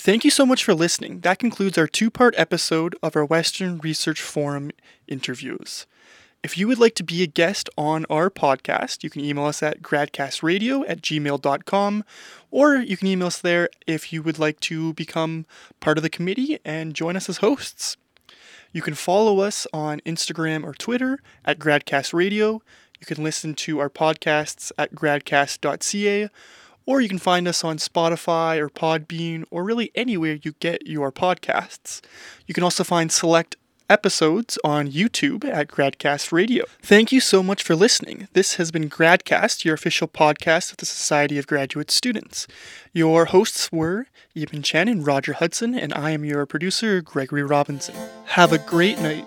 Thank 0.00 0.24
you 0.24 0.30
so 0.30 0.46
much 0.46 0.62
for 0.62 0.74
listening. 0.74 1.22
That 1.22 1.40
concludes 1.40 1.76
our 1.76 1.88
two 1.88 2.08
part 2.08 2.32
episode 2.38 2.94
of 3.02 3.16
our 3.16 3.24
Western 3.24 3.78
Research 3.78 4.22
Forum 4.22 4.70
interviews. 5.08 5.88
If 6.40 6.56
you 6.56 6.68
would 6.68 6.78
like 6.78 6.94
to 6.94 7.02
be 7.02 7.24
a 7.24 7.26
guest 7.26 7.68
on 7.76 8.06
our 8.08 8.30
podcast, 8.30 9.02
you 9.02 9.10
can 9.10 9.24
email 9.24 9.46
us 9.46 9.60
at 9.60 9.82
gradcastradio 9.82 10.84
at 10.86 11.00
gmail.com, 11.02 12.04
or 12.52 12.76
you 12.76 12.96
can 12.96 13.08
email 13.08 13.26
us 13.26 13.40
there 13.40 13.70
if 13.88 14.12
you 14.12 14.22
would 14.22 14.38
like 14.38 14.60
to 14.60 14.92
become 14.94 15.46
part 15.80 15.98
of 15.98 16.04
the 16.04 16.10
committee 16.10 16.60
and 16.64 16.94
join 16.94 17.16
us 17.16 17.28
as 17.28 17.38
hosts. 17.38 17.96
You 18.70 18.82
can 18.82 18.94
follow 18.94 19.40
us 19.40 19.66
on 19.72 19.98
Instagram 20.06 20.62
or 20.62 20.74
Twitter 20.74 21.18
at 21.44 21.58
gradcastradio. 21.58 22.60
You 23.00 23.06
can 23.06 23.24
listen 23.24 23.52
to 23.54 23.80
our 23.80 23.90
podcasts 23.90 24.70
at 24.78 24.94
gradcast.ca, 24.94 26.28
or 26.88 27.02
you 27.02 27.08
can 27.08 27.18
find 27.18 27.46
us 27.46 27.62
on 27.62 27.76
Spotify 27.76 28.58
or 28.58 28.70
Podbean 28.70 29.44
or 29.50 29.62
really 29.62 29.92
anywhere 29.94 30.38
you 30.42 30.54
get 30.58 30.86
your 30.86 31.12
podcasts. 31.12 32.00
You 32.46 32.54
can 32.54 32.64
also 32.64 32.82
find 32.82 33.12
select 33.12 33.56
episodes 33.90 34.58
on 34.64 34.88
YouTube 34.88 35.44
at 35.44 35.68
Gradcast 35.68 36.32
Radio. 36.32 36.64
Thank 36.80 37.12
you 37.12 37.20
so 37.20 37.42
much 37.42 37.62
for 37.62 37.76
listening. 37.76 38.26
This 38.32 38.54
has 38.54 38.70
been 38.70 38.88
Gradcast, 38.88 39.66
your 39.66 39.74
official 39.74 40.08
podcast 40.08 40.70
of 40.70 40.78
the 40.78 40.86
Society 40.86 41.36
of 41.36 41.46
Graduate 41.46 41.90
Students. 41.90 42.46
Your 42.94 43.26
hosts 43.26 43.70
were 43.70 44.06
Yimin 44.34 44.64
Chen 44.64 44.88
and 44.88 45.06
Roger 45.06 45.34
Hudson, 45.34 45.74
and 45.74 45.92
I 45.92 46.12
am 46.12 46.24
your 46.24 46.46
producer, 46.46 47.02
Gregory 47.02 47.42
Robinson. 47.42 47.96
Have 48.28 48.50
a 48.50 48.58
great 48.58 48.98
night. 48.98 49.26